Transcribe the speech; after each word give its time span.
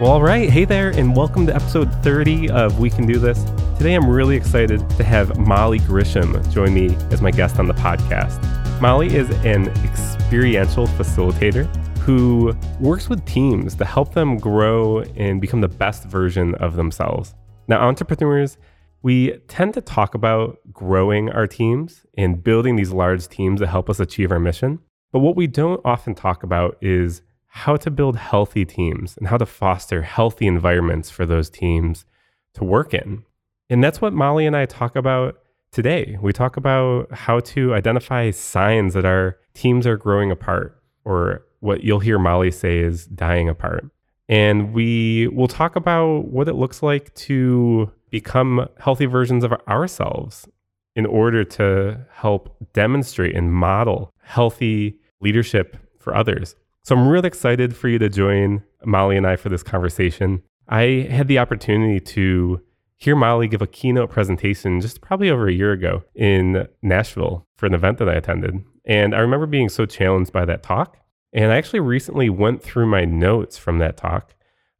Well, 0.00 0.10
all 0.10 0.22
right. 0.22 0.50
Hey 0.50 0.64
there, 0.64 0.90
and 0.90 1.14
welcome 1.14 1.46
to 1.46 1.54
episode 1.54 1.88
30 2.02 2.50
of 2.50 2.80
We 2.80 2.90
Can 2.90 3.06
Do 3.06 3.20
This. 3.20 3.44
Today, 3.78 3.94
I'm 3.94 4.08
really 4.08 4.34
excited 4.34 4.80
to 4.90 5.04
have 5.04 5.38
Molly 5.38 5.78
Grisham 5.78 6.52
join 6.52 6.74
me 6.74 6.96
as 7.12 7.22
my 7.22 7.30
guest 7.30 7.60
on 7.60 7.68
the 7.68 7.74
podcast. 7.74 8.42
Molly 8.80 9.14
is 9.14 9.30
an 9.44 9.68
experiential 9.84 10.88
facilitator 10.88 11.68
who 11.98 12.52
works 12.80 13.08
with 13.08 13.24
teams 13.24 13.76
to 13.76 13.84
help 13.84 14.14
them 14.14 14.36
grow 14.36 15.02
and 15.14 15.40
become 15.40 15.60
the 15.60 15.68
best 15.68 16.06
version 16.06 16.56
of 16.56 16.74
themselves. 16.74 17.36
Now, 17.68 17.86
entrepreneurs, 17.86 18.58
we 19.02 19.38
tend 19.46 19.74
to 19.74 19.80
talk 19.80 20.16
about 20.16 20.58
growing 20.72 21.30
our 21.30 21.46
teams 21.46 22.04
and 22.18 22.42
building 22.42 22.74
these 22.74 22.90
large 22.90 23.28
teams 23.28 23.60
that 23.60 23.68
help 23.68 23.88
us 23.88 24.00
achieve 24.00 24.32
our 24.32 24.40
mission. 24.40 24.80
But 25.12 25.20
what 25.20 25.36
we 25.36 25.46
don't 25.46 25.80
often 25.84 26.16
talk 26.16 26.42
about 26.42 26.78
is 26.80 27.22
how 27.56 27.76
to 27.76 27.88
build 27.88 28.16
healthy 28.16 28.64
teams 28.64 29.16
and 29.16 29.28
how 29.28 29.36
to 29.36 29.46
foster 29.46 30.02
healthy 30.02 30.44
environments 30.44 31.08
for 31.08 31.24
those 31.24 31.48
teams 31.48 32.04
to 32.52 32.64
work 32.64 32.92
in. 32.92 33.22
And 33.70 33.82
that's 33.82 34.00
what 34.00 34.12
Molly 34.12 34.44
and 34.44 34.56
I 34.56 34.66
talk 34.66 34.96
about 34.96 35.36
today. 35.70 36.18
We 36.20 36.32
talk 36.32 36.56
about 36.56 37.12
how 37.12 37.38
to 37.40 37.72
identify 37.72 38.32
signs 38.32 38.94
that 38.94 39.04
our 39.04 39.38
teams 39.54 39.86
are 39.86 39.96
growing 39.96 40.32
apart, 40.32 40.82
or 41.04 41.46
what 41.60 41.84
you'll 41.84 42.00
hear 42.00 42.18
Molly 42.18 42.50
say 42.50 42.80
is 42.80 43.06
dying 43.06 43.48
apart. 43.48 43.88
And 44.28 44.74
we 44.74 45.28
will 45.28 45.46
talk 45.46 45.76
about 45.76 46.26
what 46.26 46.48
it 46.48 46.54
looks 46.54 46.82
like 46.82 47.14
to 47.14 47.88
become 48.10 48.68
healthy 48.80 49.06
versions 49.06 49.44
of 49.44 49.52
ourselves 49.68 50.48
in 50.96 51.06
order 51.06 51.44
to 51.44 52.04
help 52.10 52.56
demonstrate 52.72 53.36
and 53.36 53.54
model 53.54 54.12
healthy 54.22 54.98
leadership 55.20 55.76
for 56.00 56.16
others. 56.16 56.56
So 56.84 56.94
I'm 56.94 57.08
really 57.08 57.26
excited 57.26 57.74
for 57.74 57.88
you 57.88 57.98
to 57.98 58.10
join 58.10 58.62
Molly 58.84 59.16
and 59.16 59.26
I 59.26 59.36
for 59.36 59.48
this 59.48 59.62
conversation. 59.62 60.42
I 60.68 61.08
had 61.10 61.28
the 61.28 61.38
opportunity 61.38 61.98
to 61.98 62.60
hear 62.98 63.16
Molly 63.16 63.48
give 63.48 63.62
a 63.62 63.66
keynote 63.66 64.10
presentation 64.10 64.82
just 64.82 65.00
probably 65.00 65.30
over 65.30 65.48
a 65.48 65.52
year 65.52 65.72
ago 65.72 66.04
in 66.14 66.68
Nashville 66.82 67.46
for 67.56 67.64
an 67.64 67.72
event 67.72 67.96
that 67.98 68.08
I 68.10 68.12
attended. 68.12 68.62
And 68.84 69.14
I 69.14 69.20
remember 69.20 69.46
being 69.46 69.70
so 69.70 69.86
challenged 69.86 70.30
by 70.30 70.44
that 70.44 70.62
talk. 70.62 70.98
And 71.32 71.50
I 71.50 71.56
actually 71.56 71.80
recently 71.80 72.28
went 72.28 72.62
through 72.62 72.86
my 72.86 73.06
notes 73.06 73.56
from 73.56 73.78
that 73.78 73.96
talk. 73.96 74.34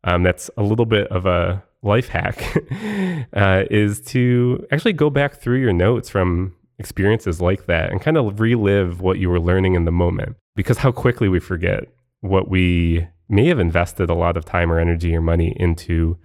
Um, 0.04 0.22
that's 0.22 0.50
a 0.58 0.62
little 0.62 0.84
bit 0.84 1.08
of 1.08 1.24
a 1.24 1.64
life 1.82 2.08
hack, 2.08 2.54
uh, 3.32 3.64
is 3.70 4.02
to 4.02 4.66
actually 4.70 4.92
go 4.92 5.08
back 5.08 5.36
through 5.40 5.60
your 5.60 5.72
notes 5.72 6.10
from 6.10 6.54
experiences 6.78 7.40
like 7.40 7.64
that 7.64 7.90
and 7.90 8.02
kind 8.02 8.18
of 8.18 8.40
relive 8.40 9.00
what 9.00 9.18
you 9.18 9.30
were 9.30 9.40
learning 9.40 9.74
in 9.74 9.86
the 9.86 9.92
moment 9.92 10.36
because 10.56 10.78
how 10.78 10.92
quickly 10.92 11.28
we 11.28 11.40
forget 11.40 11.84
what 12.24 12.48
we 12.48 13.06
may 13.28 13.46
have 13.46 13.58
invested 13.58 14.08
a 14.08 14.14
lot 14.14 14.36
of 14.36 14.44
time 14.44 14.72
or 14.72 14.78
energy 14.78 15.14
or 15.14 15.20
money 15.20 15.54
into 15.56 16.16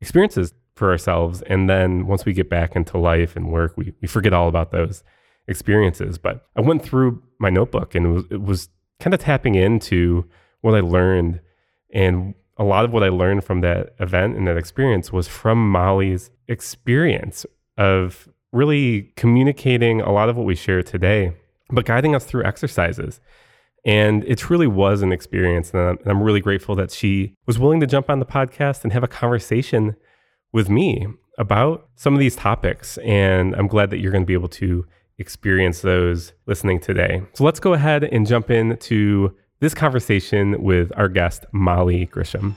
experiences 0.00 0.52
for 0.74 0.90
ourselves. 0.90 1.42
And 1.42 1.68
then 1.68 2.06
once 2.06 2.24
we 2.24 2.32
get 2.34 2.50
back 2.50 2.76
into 2.76 2.98
life 2.98 3.34
and 3.34 3.50
work, 3.50 3.76
we, 3.76 3.94
we 4.00 4.08
forget 4.08 4.32
all 4.32 4.48
about 4.48 4.70
those 4.70 5.02
experiences. 5.46 6.18
But 6.18 6.46
I 6.54 6.60
went 6.60 6.82
through 6.82 7.22
my 7.38 7.48
notebook 7.48 7.94
and 7.94 8.06
it 8.06 8.10
was, 8.10 8.24
it 8.30 8.42
was 8.42 8.68
kind 9.00 9.14
of 9.14 9.20
tapping 9.20 9.54
into 9.54 10.28
what 10.60 10.74
I 10.74 10.80
learned. 10.80 11.40
And 11.94 12.34
a 12.58 12.64
lot 12.64 12.84
of 12.84 12.92
what 12.92 13.02
I 13.02 13.08
learned 13.08 13.44
from 13.44 13.62
that 13.62 13.94
event 13.98 14.36
and 14.36 14.46
that 14.46 14.58
experience 14.58 15.10
was 15.12 15.28
from 15.28 15.70
Molly's 15.70 16.30
experience 16.46 17.46
of 17.78 18.28
really 18.52 19.12
communicating 19.16 20.02
a 20.02 20.12
lot 20.12 20.28
of 20.28 20.36
what 20.36 20.44
we 20.44 20.54
share 20.54 20.82
today, 20.82 21.32
but 21.70 21.86
guiding 21.86 22.14
us 22.14 22.24
through 22.24 22.44
exercises. 22.44 23.20
And 23.84 24.24
it 24.24 24.38
truly 24.38 24.66
was 24.66 25.02
an 25.02 25.12
experience. 25.12 25.72
And 25.72 25.98
I'm 26.04 26.22
really 26.22 26.40
grateful 26.40 26.74
that 26.76 26.90
she 26.90 27.34
was 27.46 27.58
willing 27.58 27.80
to 27.80 27.86
jump 27.86 28.10
on 28.10 28.18
the 28.18 28.26
podcast 28.26 28.84
and 28.84 28.92
have 28.92 29.02
a 29.02 29.08
conversation 29.08 29.96
with 30.52 30.68
me 30.68 31.06
about 31.38 31.88
some 31.94 32.14
of 32.14 32.20
these 32.20 32.36
topics. 32.36 32.98
And 32.98 33.54
I'm 33.54 33.68
glad 33.68 33.90
that 33.90 33.98
you're 33.98 34.12
going 34.12 34.24
to 34.24 34.26
be 34.26 34.34
able 34.34 34.48
to 34.48 34.84
experience 35.18 35.80
those 35.80 36.32
listening 36.46 36.80
today. 36.80 37.22
So 37.34 37.44
let's 37.44 37.60
go 37.60 37.72
ahead 37.72 38.04
and 38.04 38.26
jump 38.26 38.50
into 38.50 39.34
this 39.60 39.74
conversation 39.74 40.62
with 40.62 40.92
our 40.96 41.08
guest, 41.08 41.44
Molly 41.52 42.06
Grisham. 42.06 42.54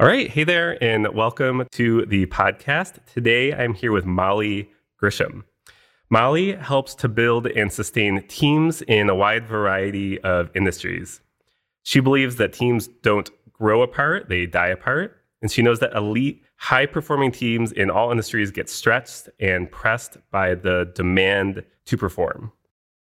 All 0.00 0.06
right. 0.06 0.30
Hey 0.30 0.44
there, 0.44 0.80
and 0.80 1.12
welcome 1.12 1.66
to 1.72 2.06
the 2.06 2.26
podcast. 2.26 3.04
Today, 3.12 3.52
I'm 3.52 3.74
here 3.74 3.90
with 3.90 4.04
Molly 4.06 4.70
Grisham. 5.02 5.42
Molly 6.08 6.52
helps 6.52 6.94
to 6.94 7.08
build 7.08 7.48
and 7.48 7.72
sustain 7.72 8.24
teams 8.28 8.80
in 8.82 9.10
a 9.10 9.16
wide 9.16 9.44
variety 9.48 10.20
of 10.20 10.50
industries. 10.54 11.20
She 11.82 11.98
believes 11.98 12.36
that 12.36 12.52
teams 12.52 12.86
don't 13.02 13.28
grow 13.52 13.82
apart, 13.82 14.28
they 14.28 14.46
die 14.46 14.68
apart. 14.68 15.16
And 15.42 15.50
she 15.50 15.62
knows 15.62 15.80
that 15.80 15.96
elite, 15.96 16.44
high 16.58 16.86
performing 16.86 17.32
teams 17.32 17.72
in 17.72 17.90
all 17.90 18.12
industries 18.12 18.52
get 18.52 18.68
stretched 18.68 19.28
and 19.40 19.68
pressed 19.68 20.16
by 20.30 20.54
the 20.54 20.92
demand 20.94 21.64
to 21.86 21.96
perform. 21.96 22.52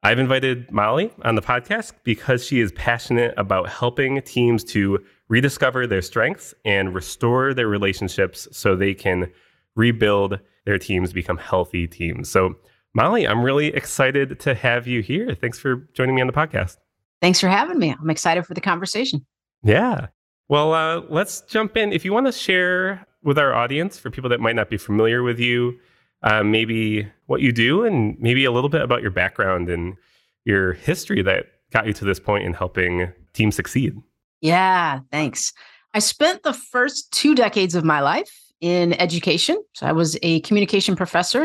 I've 0.07 0.21
invited 0.21 0.71
Molly 0.71 1.11
on 1.25 1.35
the 1.35 1.43
podcast 1.43 1.95
because 2.05 2.47
she 2.47 2.61
is 2.61 2.71
passionate 2.71 3.35
about 3.37 3.69
helping 3.69 4.23
teams 4.23 4.63
to 4.67 5.05
rediscover 5.27 5.85
their 5.85 6.01
strengths 6.01 6.55
and 6.65 6.95
restore 6.95 7.53
their 7.53 7.67
relationships 7.67 8.47
so 8.53 8.77
they 8.77 8.95
can 8.95 9.29
rebuild 9.75 10.39
their 10.65 10.79
teams, 10.79 11.13
become 11.13 11.39
healthy 11.39 11.89
teams. 11.89 12.31
So, 12.31 12.55
Molly, 12.95 13.27
I'm 13.27 13.43
really 13.43 13.75
excited 13.75 14.39
to 14.39 14.55
have 14.55 14.87
you 14.87 15.03
here. 15.03 15.35
Thanks 15.35 15.59
for 15.59 15.89
joining 15.93 16.15
me 16.15 16.21
on 16.21 16.29
the 16.29 16.33
podcast. 16.33 16.77
Thanks 17.21 17.41
for 17.41 17.49
having 17.49 17.81
me. 17.81 17.93
I'm 18.01 18.09
excited 18.09 18.47
for 18.47 18.55
the 18.55 18.61
conversation. 18.61 19.27
Yeah. 19.65 20.07
Well, 20.49 20.73
uh, 20.73 21.01
let's 21.09 21.41
jump 21.41 21.77
in. 21.77 21.93
If 21.93 22.05
you 22.05 22.13
want 22.13 22.27
to 22.27 22.33
share 22.33 23.05
with 23.25 23.41
our 23.41 23.53
audience, 23.53 23.99
for 23.99 24.13
people 24.13 24.31
that 24.31 24.39
might 24.39 24.55
not 24.55 24.71
be 24.71 24.77
familiar 24.77 25.25
with 25.25 25.41
you, 25.41 25.81
uh, 26.27 26.43
maybe 26.43 27.09
what 27.27 27.41
you 27.41 27.53
do 27.53 27.85
and 27.85 28.19
maybe 28.19 28.45
a 28.45 28.51
little 28.51 28.69
bit 28.69 28.83
about 28.83 29.01
your 29.01 29.13
background 29.13 29.71
and 29.71 29.97
your 30.45 30.73
history 30.73 31.23
that 31.23 31.47
got 31.71 31.87
you 31.87 31.93
to 31.93 32.05
this 32.05 32.21
point 32.21 32.45
in 32.45 32.53
helping 32.53 33.11
teams 33.33 33.55
succeed. 33.55 33.97
Yeah, 34.41 35.01
thanks. 35.11 35.53
I 35.95 36.01
spent 36.01 36.43
the 36.43 36.53
first 36.53 37.11
two 37.13 37.35
decades 37.35 37.75
of 37.75 37.85
my 37.85 38.01
life 38.01 38.31
in 38.61 38.93
education. 39.01 39.63
So 39.75 39.87
I 39.87 39.93
was 39.93 40.19
a 40.23 40.41
communication 40.41 40.97
professor 40.97 41.45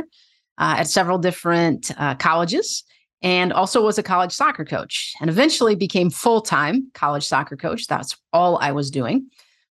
uh, 0.58 0.76
at 0.80 0.88
several 0.88 1.20
different 1.20 1.92
uh, 1.98 2.16
colleges 2.16 2.84
and 3.22 3.54
also 3.54 3.84
was 3.84 4.00
a 4.00 4.04
college 4.04 4.32
soccer 4.32 4.66
coach 4.66 5.14
and 5.22 5.30
eventually 5.30 5.76
became 5.76 6.10
full-time 6.10 6.90
college 6.94 7.24
soccer 7.24 7.56
coach 7.56 7.88
that's 7.88 8.18
all 8.34 8.58
i 8.60 8.72
was 8.72 8.90
doing 8.90 9.28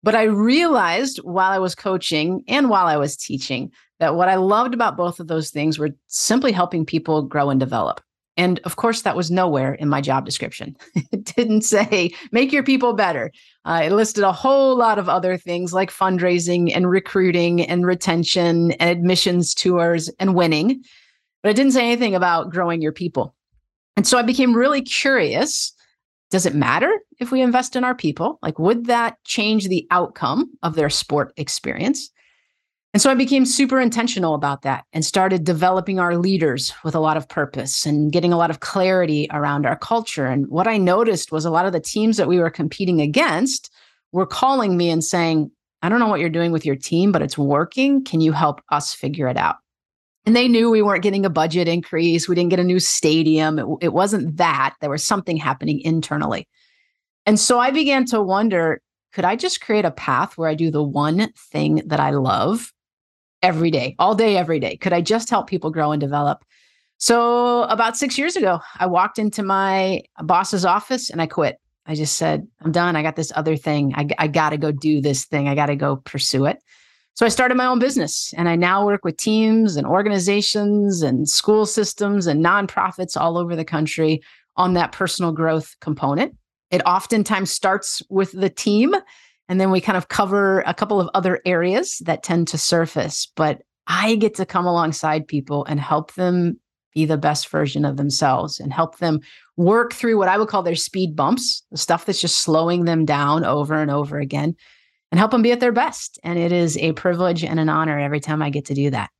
but 0.09 0.15
i 0.15 0.23
realized 0.23 1.19
while 1.19 1.51
i 1.51 1.59
was 1.59 1.75
coaching 1.75 2.43
and 2.49 2.71
while 2.71 2.87
i 2.87 2.97
was 2.97 3.15
teaching 3.15 3.71
that 4.01 4.15
what 4.15 4.29
i 4.29 4.37
loved 4.37 4.73
about 4.73 4.97
both 4.97 5.21
of 5.21 5.29
those 5.29 5.51
things 5.51 5.79
were 5.79 5.91
simply 6.07 6.51
helping 6.51 6.87
people 6.87 7.21
grow 7.23 7.51
and 7.51 7.61
develop 7.61 8.01
and 8.39 8.61
of 8.61 8.77
course, 8.77 9.03
that 9.03 9.17
was 9.17 9.33
nowhere 9.33 9.75
in 9.75 9.89
my 9.89 10.01
job 10.01 10.25
description. 10.25 10.77
it 10.95 11.25
didn't 11.25 11.63
say 11.63 12.13
make 12.31 12.53
your 12.53 12.63
people 12.63 12.93
better. 12.93 13.33
Uh, 13.65 13.83
it 13.87 13.93
listed 13.93 14.23
a 14.23 14.33
whole 14.33 14.77
lot 14.77 15.01
of 15.01 15.09
other 15.09 15.37
things 15.37 15.73
like 15.73 15.91
fundraising 15.91 16.71
and 16.73 16.89
recruiting 16.89 17.67
and 17.67 17.85
retention 17.85 18.71
and 18.73 18.91
admissions 18.91 19.55
tours 19.55 20.09
and 20.21 20.37
winning. 20.37 20.85
But 21.43 21.51
it 21.51 21.57
didn't 21.57 21.73
say 21.73 21.85
anything 21.85 22.15
about 22.15 22.51
growing 22.51 22.81
your 22.81 22.93
people. 22.93 23.35
And 23.97 24.07
so 24.07 24.17
I 24.17 24.23
became 24.23 24.55
really 24.55 24.83
curious. 24.83 25.73
Does 26.31 26.47
it 26.47 26.55
matter 26.55 26.93
if 27.19 27.31
we 27.31 27.41
invest 27.41 27.75
in 27.75 27.85
our 27.85 27.95
people? 27.95 28.39
Like, 28.43 28.59
would 28.59 28.87
that 28.87 29.17
change 29.25 29.69
the 29.69 29.87
outcome 29.91 30.51
of 30.63 30.75
their 30.75 30.91
sport 30.91 31.33
experience? 31.37 32.11
And 32.95 33.03
so 33.03 33.11
I 33.11 33.15
became 33.15 33.45
super 33.45 33.81
intentional 33.81 34.35
about 34.35 34.63
that 34.63 34.85
and 34.93 35.05
started 35.05 35.45
developing 35.45 36.01
our 36.01 36.17
leaders 36.17 36.73
with 36.85 36.95
a 36.95 37.01
lot 37.01 37.17
of 37.17 37.29
purpose 37.29 37.85
and 37.85 38.11
getting 38.11 38.33
a 38.33 38.37
lot 38.37 38.51
of 38.51 38.61
clarity 38.61 39.29
around 39.31 39.67
our 39.67 39.77
culture. 39.77 40.27
And 40.27 40.49
what 40.49 40.67
I 40.67 40.79
noticed 40.79 41.31
was 41.31 41.45
a 41.45 41.51
lot 41.51 41.67
of 41.67 41.73
the 41.73 41.81
teams 41.81 42.17
that 42.17 42.29
we 42.29 42.39
were 42.39 42.51
competing 42.51 43.01
against 43.01 43.71
were 44.13 44.27
calling 44.27 44.77
me 44.77 44.91
and 44.91 45.05
saying, 45.05 45.51
I 45.83 45.89
don't 45.89 46.01
know 46.01 46.09
what 46.09 46.21
you're 46.21 46.31
doing 46.31 46.51
with 46.51 46.65
your 46.65 46.77
team, 46.77 47.13
but 47.13 47.23
it's 47.23 47.39
working. 47.39 48.05
Can 48.05 48.21
you 48.21 48.33
help 48.33 48.63
us 48.71 48.95
figure 48.95 49.29
it 49.29 49.37
out? 49.37 49.57
And 50.29 50.37
they 50.37 50.47
knew 50.47 50.69
we 50.69 50.83
weren't 50.83 51.03
getting 51.03 51.25
a 51.25 51.31
budget 51.31 51.69
increase. 51.69 52.29
We 52.29 52.35
didn't 52.35 52.51
get 52.51 52.61
a 52.61 52.65
new 52.65 52.81
stadium. 52.81 53.59
It, 53.59 53.67
it 53.81 53.93
wasn't 53.95 54.37
that. 54.37 54.75
There 54.83 54.91
was 54.91 55.03
something 55.03 55.39
happening 55.39 55.81
internally. 55.81 56.47
And 57.25 57.41
so 57.41 57.59
I 57.59 57.71
began 57.71 58.05
to 58.09 58.21
wonder 58.21 58.83
could 59.15 59.25
I 59.25 59.37
just 59.37 59.63
create 59.63 59.87
a 59.87 59.91
path 59.91 60.37
where 60.37 60.51
I 60.51 60.55
do 60.55 60.71
the 60.71 60.83
one 60.83 61.33
thing 61.51 61.81
that 61.87 61.99
I 61.99 62.11
love 62.11 62.75
every 63.43 63.71
day, 63.71 63.97
all 63.99 64.15
day, 64.15 64.37
every 64.37 64.61
day? 64.61 64.77
Could 64.77 64.93
I 64.93 65.01
just 65.01 65.31
help 65.31 65.49
people 65.49 65.71
grow 65.71 65.93
and 65.93 66.01
develop? 66.01 66.45
So, 66.99 67.63
about 67.63 67.97
six 67.97 68.19
years 68.19 68.37
ago, 68.37 68.61
I 68.79 68.85
walked 68.85 69.19
into 69.19 69.43
my 69.43 70.03
boss's 70.23 70.67
office 70.67 71.09
and 71.09 71.23
I 71.23 71.27
quit. 71.27 71.57
I 71.87 71.95
just 71.95 72.19
said, 72.19 72.47
I'm 72.61 72.73
done. 72.73 72.97
I 72.97 73.03
got 73.03 73.17
this 73.17 73.33
other 73.35 73.57
thing. 73.57 73.95
I, 73.97 74.07
I 74.19 74.27
got 74.27 74.51
to 74.51 74.59
go 74.59 74.73
do 74.73 75.01
this 75.01 75.25
thing. 75.25 75.49
I 75.49 75.55
got 75.55 75.67
to 75.67 75.77
go 75.77 75.97
pursue 75.97 76.45
it. 76.45 76.63
So 77.19 77.27
I 77.27 77.31
started 77.31 77.57
my 77.57 77.67
own 77.67 77.81
business 77.81 78.33
and 78.37 78.49
I 78.49 78.55
now 78.55 78.87
work 78.87 79.05
with 79.05 79.17
teams 79.17 79.75
and 79.75 79.85
organizations 79.85 81.03
and 81.03 81.29
school 81.29 81.67
systems 81.67 82.29
and 82.29 82.45
nonprofits 82.45 83.21
all 83.21 83.37
over 83.37 83.57
the 83.57 83.65
country 83.65 84.23
on 84.55 84.75
that 84.75 84.93
personal 84.93 85.33
growth 85.33 85.75
component. 85.81 86.37
It 86.71 86.81
oftentimes 86.87 87.51
starts 87.51 88.05
with 88.09 88.31
the 88.31 88.49
team 88.49 88.95
and 89.49 89.61
then 89.61 89.73
we 89.73 89.81
kind 89.81 89.97
of 89.97 90.07
cover 90.07 90.61
a 90.61 90.73
couple 90.73 91.01
of 91.01 91.11
other 91.13 91.41
areas 91.45 92.01
that 92.05 92.23
tend 92.23 92.47
to 92.49 92.57
surface. 92.57 93.27
But 93.35 93.63
I 93.89 94.15
get 94.15 94.37
to 94.37 94.47
come 94.47 94.67
alongside 94.67 95.27
people 95.27 95.65
and 95.65 95.81
help 95.81 96.15
them 96.15 96.61
be 96.95 97.05
the 97.05 97.19
best 97.19 97.49
version 97.49 97.85
of 97.85 97.97
themselves 97.97 98.61
and 98.61 98.73
help 98.73 98.99
them 98.99 99.19
work 99.57 99.93
through 99.93 100.19
what 100.19 100.29
I 100.29 100.39
would 100.39 100.47
call 100.47 100.63
their 100.63 100.77
speed 100.77 101.17
bumps, 101.17 101.65
the 101.73 101.79
stuff 101.79 102.07
that's 102.07 102.21
just 102.21 102.39
slowing 102.39 102.85
them 102.85 103.05
down 103.05 103.45
over 103.45 103.75
and 103.75 103.91
over 103.91 104.21
again 104.21 104.55
and 105.11 105.19
help 105.19 105.31
them 105.31 105.43
be 105.43 105.53
at 105.53 105.61
their 105.61 105.73
best. 105.73 106.19
And 106.23 106.39
it 106.39 106.53
is 106.53 106.77
a 106.79 106.93
privilege 106.93 107.45
and 107.45 107.59
an 107.59 107.69
honor 107.69 107.99
every 107.99 108.21
time 108.21 108.43
I 108.43 108.51
get 108.51 108.67
to 108.67 108.75
do 108.75 108.91
that. 108.91 109.11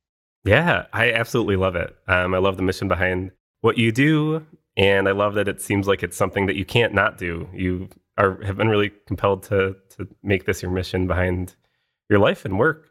Yeah, 0.45 0.85
I 0.93 1.11
absolutely 1.11 1.55
love 1.55 1.75
it. 1.75 1.95
Um, 2.07 2.33
I 2.33 2.37
love 2.37 2.57
the 2.57 2.63
mission 2.63 2.87
behind 2.87 3.31
what 3.61 3.77
you 3.77 3.91
do. 3.91 4.45
And 4.77 5.09
I 5.09 5.11
love 5.11 5.33
that 5.33 5.47
it 5.47 5.61
seems 5.61 5.87
like 5.87 6.03
it's 6.03 6.15
something 6.15 6.45
that 6.45 6.55
you 6.55 6.63
can't 6.63 6.93
not 6.93 7.17
do. 7.17 7.49
You 7.53 7.89
are 8.17 8.41
have 8.43 8.57
been 8.57 8.69
really 8.69 8.91
compelled 9.07 9.43
to 9.43 9.75
to 9.97 10.07
make 10.23 10.45
this 10.45 10.61
your 10.61 10.71
mission 10.71 11.07
behind 11.07 11.55
your 12.09 12.19
life 12.19 12.45
and 12.45 12.57
work. 12.57 12.89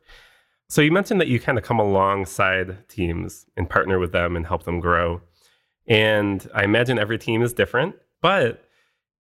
So 0.69 0.83
you 0.83 0.93
mentioned 0.93 1.21
that 1.21 1.29
you 1.29 1.41
kind 1.41 1.56
of 1.56 1.65
come 1.65 1.79
alongside 1.79 2.89
teams 2.89 3.47
and 3.56 3.69
partner 3.69 3.99
with 3.99 4.12
them 4.12 4.37
and 4.37 4.47
help 4.47 4.65
them 4.65 4.81
grow. 4.81 5.23
And 5.87 6.47
I 6.55 6.65
imagine 6.65 6.99
every 6.99 7.17
team 7.17 7.41
is 7.43 7.55
different, 7.55 7.95
but 8.21 8.68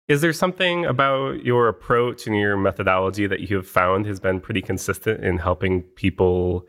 is 0.09 0.21
there 0.21 0.33
something 0.33 0.85
about 0.85 1.45
your 1.45 1.67
approach 1.67 2.25
and 2.25 2.35
your 2.35 2.57
methodology 2.57 3.27
that 3.27 3.41
you 3.41 3.55
have 3.55 3.67
found 3.67 4.07
has 4.07 4.19
been 4.19 4.41
pretty 4.41 4.61
consistent 4.61 5.23
in 5.23 5.37
helping 5.37 5.83
people 5.83 6.65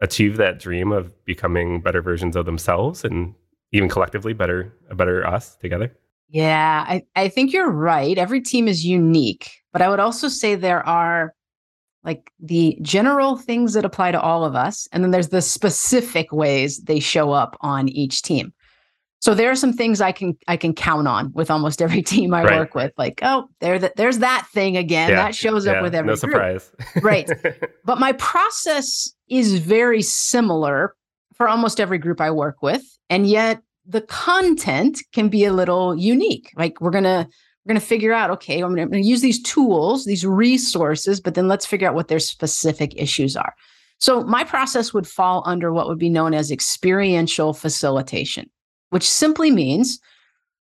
achieve 0.00 0.36
that 0.36 0.60
dream 0.60 0.92
of 0.92 1.12
becoming 1.24 1.80
better 1.80 2.00
versions 2.00 2.36
of 2.36 2.46
themselves 2.46 3.04
and 3.04 3.34
even 3.72 3.88
collectively 3.88 4.32
better 4.32 4.72
a 4.90 4.94
better 4.94 5.26
us 5.26 5.56
together? 5.56 5.92
Yeah, 6.28 6.84
I, 6.86 7.02
I 7.16 7.28
think 7.28 7.52
you're 7.52 7.70
right. 7.70 8.16
Every 8.16 8.40
team 8.40 8.68
is 8.68 8.86
unique, 8.86 9.50
but 9.72 9.82
I 9.82 9.88
would 9.88 10.00
also 10.00 10.28
say 10.28 10.54
there 10.54 10.86
are 10.86 11.34
like 12.04 12.30
the 12.38 12.78
general 12.80 13.36
things 13.36 13.72
that 13.72 13.84
apply 13.84 14.12
to 14.12 14.20
all 14.20 14.44
of 14.44 14.54
us, 14.54 14.86
and 14.92 15.02
then 15.02 15.10
there's 15.10 15.30
the 15.30 15.42
specific 15.42 16.30
ways 16.32 16.78
they 16.82 17.00
show 17.00 17.32
up 17.32 17.56
on 17.60 17.88
each 17.88 18.22
team. 18.22 18.52
So 19.24 19.32
there 19.32 19.50
are 19.50 19.56
some 19.56 19.72
things 19.72 20.02
I 20.02 20.12
can 20.12 20.36
I 20.48 20.58
can 20.58 20.74
count 20.74 21.08
on 21.08 21.32
with 21.32 21.50
almost 21.50 21.80
every 21.80 22.02
team 22.02 22.34
I 22.34 22.44
right. 22.44 22.58
work 22.58 22.74
with. 22.74 22.92
Like, 22.98 23.20
oh, 23.22 23.48
there 23.60 23.78
that 23.78 23.96
there's 23.96 24.18
that 24.18 24.46
thing 24.52 24.76
again. 24.76 25.08
Yeah, 25.08 25.16
that 25.16 25.34
shows 25.34 25.64
yeah, 25.64 25.72
up 25.72 25.82
with 25.82 25.94
every 25.94 26.08
no 26.08 26.14
surprise. 26.14 26.70
right. 27.00 27.30
But 27.86 27.98
my 27.98 28.12
process 28.12 29.10
is 29.28 29.60
very 29.60 30.02
similar 30.02 30.94
for 31.36 31.48
almost 31.48 31.80
every 31.80 31.96
group 31.96 32.20
I 32.20 32.30
work 32.30 32.60
with. 32.60 32.82
And 33.08 33.26
yet 33.26 33.62
the 33.86 34.02
content 34.02 35.00
can 35.14 35.30
be 35.30 35.46
a 35.46 35.54
little 35.54 35.96
unique. 35.96 36.50
Like 36.54 36.78
we're 36.82 36.90
gonna 36.90 37.26
we're 37.64 37.70
gonna 37.70 37.80
figure 37.80 38.12
out, 38.12 38.30
okay, 38.30 38.60
I'm 38.60 38.78
I'm 38.78 38.90
gonna 38.90 38.98
use 38.98 39.22
these 39.22 39.42
tools, 39.42 40.04
these 40.04 40.26
resources, 40.26 41.18
but 41.18 41.32
then 41.34 41.48
let's 41.48 41.64
figure 41.64 41.88
out 41.88 41.94
what 41.94 42.08
their 42.08 42.18
specific 42.18 42.92
issues 42.94 43.38
are. 43.38 43.54
So 44.00 44.22
my 44.22 44.44
process 44.44 44.92
would 44.92 45.08
fall 45.08 45.42
under 45.46 45.72
what 45.72 45.88
would 45.88 45.98
be 45.98 46.10
known 46.10 46.34
as 46.34 46.50
experiential 46.50 47.54
facilitation 47.54 48.50
which 48.94 49.10
simply 49.10 49.50
means 49.50 49.98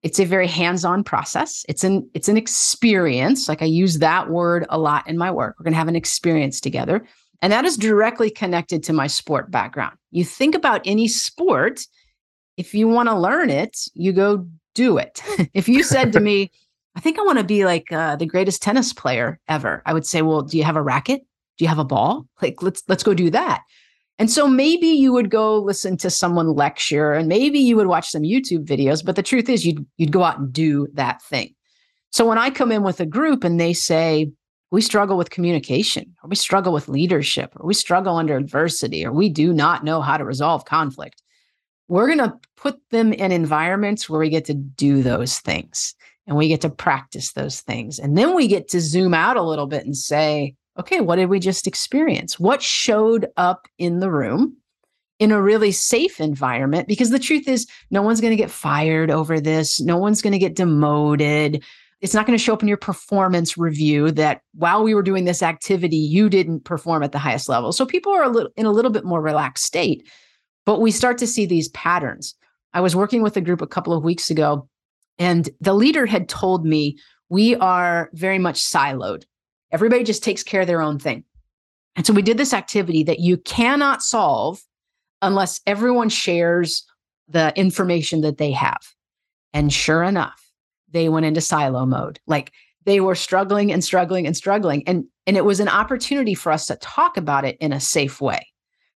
it's 0.02 0.18
a 0.18 0.24
very 0.24 0.46
hands-on 0.46 1.04
process. 1.04 1.62
It's 1.68 1.84
an 1.84 2.08
it's 2.14 2.26
an 2.26 2.38
experience. 2.38 3.50
Like 3.50 3.60
I 3.60 3.66
use 3.66 3.98
that 3.98 4.30
word 4.30 4.64
a 4.70 4.78
lot 4.78 5.06
in 5.06 5.18
my 5.18 5.30
work. 5.30 5.56
We're 5.58 5.64
going 5.64 5.74
to 5.74 5.78
have 5.78 5.88
an 5.88 5.94
experience 5.94 6.58
together. 6.58 7.06
And 7.42 7.52
that 7.52 7.66
is 7.66 7.76
directly 7.76 8.30
connected 8.30 8.82
to 8.84 8.94
my 8.94 9.08
sport 9.08 9.50
background. 9.50 9.98
You 10.10 10.24
think 10.24 10.54
about 10.54 10.80
any 10.86 11.06
sport, 11.06 11.82
if 12.56 12.72
you 12.72 12.88
want 12.88 13.10
to 13.10 13.14
learn 13.14 13.50
it, 13.50 13.76
you 13.92 14.14
go 14.14 14.48
do 14.74 14.96
it. 14.96 15.22
if 15.52 15.68
you 15.68 15.82
said 15.82 16.10
to 16.14 16.20
me, 16.28 16.50
I 16.96 17.00
think 17.00 17.18
I 17.18 17.22
want 17.24 17.40
to 17.40 17.44
be 17.44 17.66
like 17.66 17.92
uh, 17.92 18.16
the 18.16 18.24
greatest 18.24 18.62
tennis 18.62 18.94
player 18.94 19.38
ever, 19.48 19.82
I 19.84 19.92
would 19.92 20.06
say, 20.06 20.22
well, 20.22 20.40
do 20.40 20.56
you 20.56 20.64
have 20.64 20.76
a 20.76 20.82
racket? 20.82 21.26
Do 21.58 21.64
you 21.66 21.68
have 21.68 21.78
a 21.78 21.84
ball? 21.84 22.26
Like 22.40 22.62
let's 22.62 22.82
let's 22.88 23.02
go 23.02 23.12
do 23.12 23.28
that. 23.32 23.60
And 24.18 24.30
so 24.30 24.46
maybe 24.46 24.86
you 24.86 25.12
would 25.12 25.30
go 25.30 25.58
listen 25.58 25.96
to 25.98 26.10
someone 26.10 26.54
lecture 26.54 27.12
and 27.12 27.28
maybe 27.28 27.58
you 27.58 27.76
would 27.76 27.88
watch 27.88 28.10
some 28.10 28.22
YouTube 28.22 28.64
videos, 28.64 29.04
but 29.04 29.16
the 29.16 29.22
truth 29.22 29.48
is 29.48 29.66
you'd 29.66 29.84
you'd 29.96 30.12
go 30.12 30.22
out 30.22 30.38
and 30.38 30.52
do 30.52 30.86
that 30.94 31.20
thing. 31.22 31.54
So 32.10 32.26
when 32.26 32.38
I 32.38 32.50
come 32.50 32.70
in 32.70 32.84
with 32.84 33.00
a 33.00 33.06
group 33.06 33.42
and 33.42 33.58
they 33.58 33.72
say, 33.72 34.30
we 34.70 34.80
struggle 34.80 35.16
with 35.16 35.30
communication, 35.30 36.14
or 36.22 36.28
we 36.28 36.36
struggle 36.36 36.72
with 36.72 36.88
leadership, 36.88 37.52
or 37.56 37.66
we 37.66 37.74
struggle 37.74 38.16
under 38.16 38.36
adversity, 38.36 39.04
or 39.04 39.12
we 39.12 39.28
do 39.28 39.52
not 39.52 39.84
know 39.84 40.00
how 40.00 40.16
to 40.16 40.24
resolve 40.24 40.64
conflict, 40.64 41.22
we're 41.88 42.06
going 42.06 42.18
to 42.18 42.36
put 42.56 42.78
them 42.90 43.12
in 43.12 43.30
environments 43.30 44.08
where 44.08 44.20
we 44.20 44.30
get 44.30 44.44
to 44.46 44.54
do 44.54 45.02
those 45.02 45.38
things 45.38 45.94
and 46.26 46.36
we 46.36 46.48
get 46.48 46.60
to 46.62 46.70
practice 46.70 47.32
those 47.32 47.60
things. 47.60 47.98
And 47.98 48.16
then 48.16 48.34
we 48.34 48.48
get 48.48 48.68
to 48.68 48.80
zoom 48.80 49.12
out 49.12 49.36
a 49.36 49.42
little 49.42 49.66
bit 49.66 49.84
and 49.84 49.96
say, 49.96 50.54
okay, 50.78 51.00
what 51.00 51.16
did 51.16 51.28
we 51.28 51.38
just 51.38 51.66
experience? 51.66 52.38
What 52.38 52.62
showed 52.62 53.28
up 53.36 53.68
in 53.78 54.00
the 54.00 54.10
room 54.10 54.56
in 55.18 55.30
a 55.30 55.40
really 55.40 55.72
safe 55.72 56.20
environment? 56.20 56.88
Because 56.88 57.10
the 57.10 57.18
truth 57.18 57.46
is, 57.46 57.66
no 57.90 58.02
one's 58.02 58.20
going 58.20 58.32
to 58.32 58.36
get 58.36 58.50
fired 58.50 59.10
over 59.10 59.40
this, 59.40 59.80
no 59.80 59.96
one's 59.96 60.22
going 60.22 60.32
to 60.32 60.38
get 60.38 60.56
demoted. 60.56 61.62
It's 62.00 62.12
not 62.12 62.26
going 62.26 62.36
to 62.36 62.42
show 62.42 62.52
up 62.52 62.62
in 62.62 62.68
your 62.68 62.76
performance 62.76 63.56
review 63.56 64.10
that 64.12 64.42
while 64.52 64.82
we 64.82 64.94
were 64.94 65.02
doing 65.02 65.24
this 65.24 65.42
activity, 65.42 65.96
you 65.96 66.28
didn't 66.28 66.64
perform 66.64 67.02
at 67.02 67.12
the 67.12 67.18
highest 67.18 67.48
level. 67.48 67.72
So 67.72 67.86
people 67.86 68.12
are 68.12 68.24
a 68.24 68.28
little, 68.28 68.50
in 68.56 68.66
a 68.66 68.72
little 68.72 68.90
bit 68.90 69.04
more 69.04 69.22
relaxed 69.22 69.64
state, 69.64 70.06
but 70.66 70.80
we 70.80 70.90
start 70.90 71.16
to 71.18 71.26
see 71.26 71.46
these 71.46 71.68
patterns. 71.68 72.34
I 72.74 72.80
was 72.80 72.96
working 72.96 73.22
with 73.22 73.36
a 73.36 73.40
group 73.40 73.62
a 73.62 73.66
couple 73.66 73.94
of 73.94 74.04
weeks 74.04 74.30
ago, 74.30 74.68
and 75.18 75.48
the 75.60 75.72
leader 75.72 76.04
had 76.04 76.28
told 76.28 76.66
me 76.66 76.98
we 77.30 77.54
are 77.56 78.10
very 78.12 78.38
much 78.38 78.60
siloed 78.60 79.24
Everybody 79.72 80.04
just 80.04 80.22
takes 80.22 80.42
care 80.42 80.62
of 80.62 80.66
their 80.66 80.82
own 80.82 80.98
thing. 80.98 81.24
And 81.96 82.06
so 82.06 82.12
we 82.12 82.22
did 82.22 82.38
this 82.38 82.52
activity 82.52 83.02
that 83.04 83.20
you 83.20 83.36
cannot 83.36 84.02
solve 84.02 84.62
unless 85.22 85.60
everyone 85.66 86.08
shares 86.08 86.84
the 87.28 87.52
information 87.56 88.20
that 88.22 88.38
they 88.38 88.52
have. 88.52 88.82
And 89.52 89.72
sure 89.72 90.02
enough, 90.02 90.50
they 90.90 91.08
went 91.08 91.26
into 91.26 91.40
silo 91.40 91.86
mode. 91.86 92.20
Like 92.26 92.52
they 92.84 93.00
were 93.00 93.14
struggling 93.14 93.72
and 93.72 93.82
struggling 93.82 94.26
and 94.26 94.36
struggling. 94.36 94.86
And, 94.86 95.04
and 95.26 95.36
it 95.36 95.44
was 95.44 95.60
an 95.60 95.68
opportunity 95.68 96.34
for 96.34 96.52
us 96.52 96.66
to 96.66 96.76
talk 96.76 97.16
about 97.16 97.44
it 97.44 97.56
in 97.60 97.72
a 97.72 97.80
safe 97.80 98.20
way. 98.20 98.46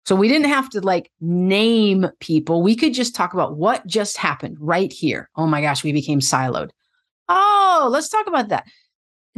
So 0.05 0.15
we 0.15 0.29
didn't 0.29 0.49
have 0.49 0.71
to 0.71 0.81
like 0.81 1.11
name 1.21 2.07
people. 2.21 2.63
We 2.63 2.77
could 2.77 2.95
just 2.95 3.15
talk 3.15 3.35
about 3.35 3.57
what 3.57 3.87
just 3.87 4.17
happened 4.17 4.57
right 4.61 4.93
here. 4.93 5.29
Oh 5.37 5.47
my 5.47 5.61
gosh, 5.61 5.83
we 5.83 5.93
became 5.93 6.21
siloed. 6.21 6.71
Oh, 7.29 7.89
let's 7.91 8.09
talk 8.09 8.29
about 8.29 8.49
that. 8.49 8.67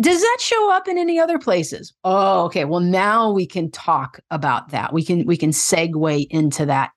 Does 0.00 0.20
that 0.20 0.38
show 0.40 0.72
up 0.72 0.86
in 0.86 0.96
any 0.96 1.18
other 1.18 1.38
places? 1.38 1.92
Oh, 2.04 2.44
okay. 2.44 2.64
Well, 2.64 2.80
now 2.80 3.30
we 3.30 3.46
can 3.46 3.70
talk 3.70 4.20
about 4.30 4.70
that. 4.70 4.92
We 4.92 5.04
can 5.04 5.26
we 5.26 5.36
can 5.36 5.50
segue 5.50 6.26
into 6.30 6.66
that. 6.66 6.90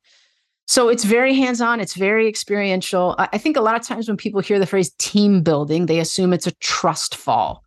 So 0.67 0.88
it's 0.88 1.03
very 1.03 1.34
hands-on, 1.34 1.81
it's 1.81 1.96
very 1.96 2.29
experiential. 2.29 3.15
I 3.17 3.38
think 3.38 3.58
a 3.58 3.62
lot 3.62 3.75
of 3.75 3.81
times 3.81 4.08
when 4.08 4.15
people 4.15 4.39
hear 4.39 4.58
the 4.58 4.65
phrase 4.65 4.91
team 5.00 5.41
building, 5.41 5.88
they 5.88 6.00
assume 6.00 6.31
it's 6.31 6.48
a 6.48 6.55
trust 6.60 7.15
fall. 7.15 7.65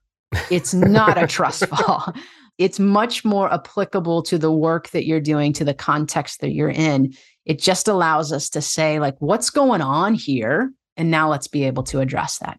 It's 0.50 0.72
not 0.72 1.22
a 1.22 1.26
trust 1.26 1.66
fall. 1.68 2.14
It's 2.56 2.78
much 2.78 3.22
more 3.22 3.52
applicable 3.52 4.22
to 4.22 4.38
the 4.38 4.52
work 4.52 4.88
that 4.90 5.04
you're 5.04 5.20
doing, 5.20 5.52
to 5.54 5.64
the 5.64 5.74
context 5.74 6.40
that 6.40 6.52
you're 6.52 6.70
in. 6.70 7.14
It 7.44 7.58
just 7.58 7.88
allows 7.88 8.32
us 8.32 8.48
to 8.50 8.62
say, 8.62 9.00
like, 9.00 9.16
what's 9.18 9.50
going 9.50 9.82
on 9.82 10.14
here? 10.14 10.72
And 10.96 11.10
now 11.10 11.28
let's 11.28 11.48
be 11.48 11.64
able 11.64 11.82
to 11.84 12.00
address 12.00 12.38
that. 12.38 12.58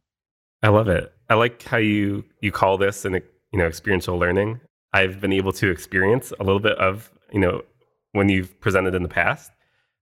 I 0.62 0.68
love 0.68 0.90
it. 0.90 1.15
I 1.30 1.36
like 1.36 1.64
how 1.64 1.78
you 1.78 2.24
you 2.42 2.52
call 2.52 2.78
this 2.78 3.06
an 3.06 3.14
you 3.52 3.60
know 3.60 3.66
experiential 3.66 4.18
learning. 4.18 4.60
I've 4.94 5.20
been 5.20 5.34
able 5.34 5.52
to 5.54 5.70
experience 5.70 6.32
a 6.40 6.44
little 6.44 6.60
bit 6.60 6.78
of 6.78 7.12
you 7.32 7.40
know 7.40 7.62
when 8.12 8.30
you've 8.30 8.60
presented 8.60 8.96
in 8.96 9.04
the 9.04 9.10
past. 9.10 9.52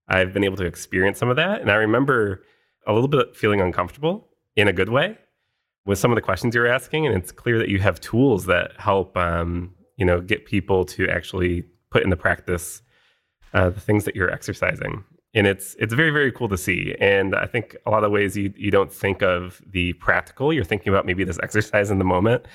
I've 0.08 0.32
been 0.32 0.44
able 0.44 0.56
to 0.58 0.66
experience 0.66 1.18
some 1.18 1.30
of 1.30 1.36
that, 1.36 1.60
and 1.60 1.70
I 1.70 1.76
remember 1.76 2.44
a 2.86 2.92
little 2.92 3.08
bit 3.08 3.34
feeling 3.34 3.60
uncomfortable 3.60 4.28
in 4.54 4.68
a 4.68 4.72
good 4.72 4.90
way 4.90 5.16
with 5.86 5.98
some 5.98 6.10
of 6.10 6.14
the 6.14 6.22
questions 6.22 6.54
you're 6.54 6.66
asking. 6.66 7.06
And 7.06 7.16
it's 7.16 7.32
clear 7.32 7.58
that 7.58 7.68
you 7.68 7.78
have 7.78 8.00
tools 8.00 8.46
that 8.46 8.72
help 8.78 9.16
um, 9.16 9.74
you 9.96 10.04
know 10.04 10.20
get 10.20 10.44
people 10.44 10.84
to 10.86 11.08
actually 11.08 11.64
put 11.90 12.02
into 12.02 12.16
practice 12.16 12.82
uh, 13.54 13.70
the 13.70 13.80
things 13.80 14.04
that 14.04 14.14
you're 14.16 14.30
exercising 14.30 15.04
and 15.34 15.46
it's 15.46 15.74
it's 15.78 15.92
very 15.92 16.10
very 16.10 16.30
cool 16.32 16.48
to 16.48 16.56
see. 16.56 16.94
And 17.00 17.34
i 17.34 17.46
think 17.46 17.76
a 17.86 17.90
lot 17.90 18.04
of 18.04 18.12
ways 18.12 18.36
you 18.36 18.52
you 18.56 18.70
don't 18.70 18.92
think 18.92 19.22
of 19.22 19.60
the 19.70 19.92
practical 19.94 20.52
you're 20.52 20.64
thinking 20.64 20.92
about 20.92 21.06
maybe 21.06 21.24
this 21.24 21.38
exercise 21.42 21.90
in 21.90 21.98
the 21.98 22.04
moment. 22.04 22.46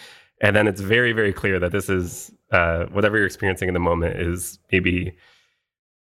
And 0.42 0.56
then 0.56 0.68
it's 0.68 0.82
very 0.82 1.12
very 1.12 1.34
clear 1.34 1.60
that 1.60 1.72
this 1.72 1.90
is 1.90 2.32
uh, 2.52 2.86
whatever 2.86 3.18
you're 3.18 3.26
experiencing 3.26 3.68
in 3.68 3.74
the 3.74 3.80
moment 3.80 4.20
is 4.20 4.60
maybe 4.72 5.16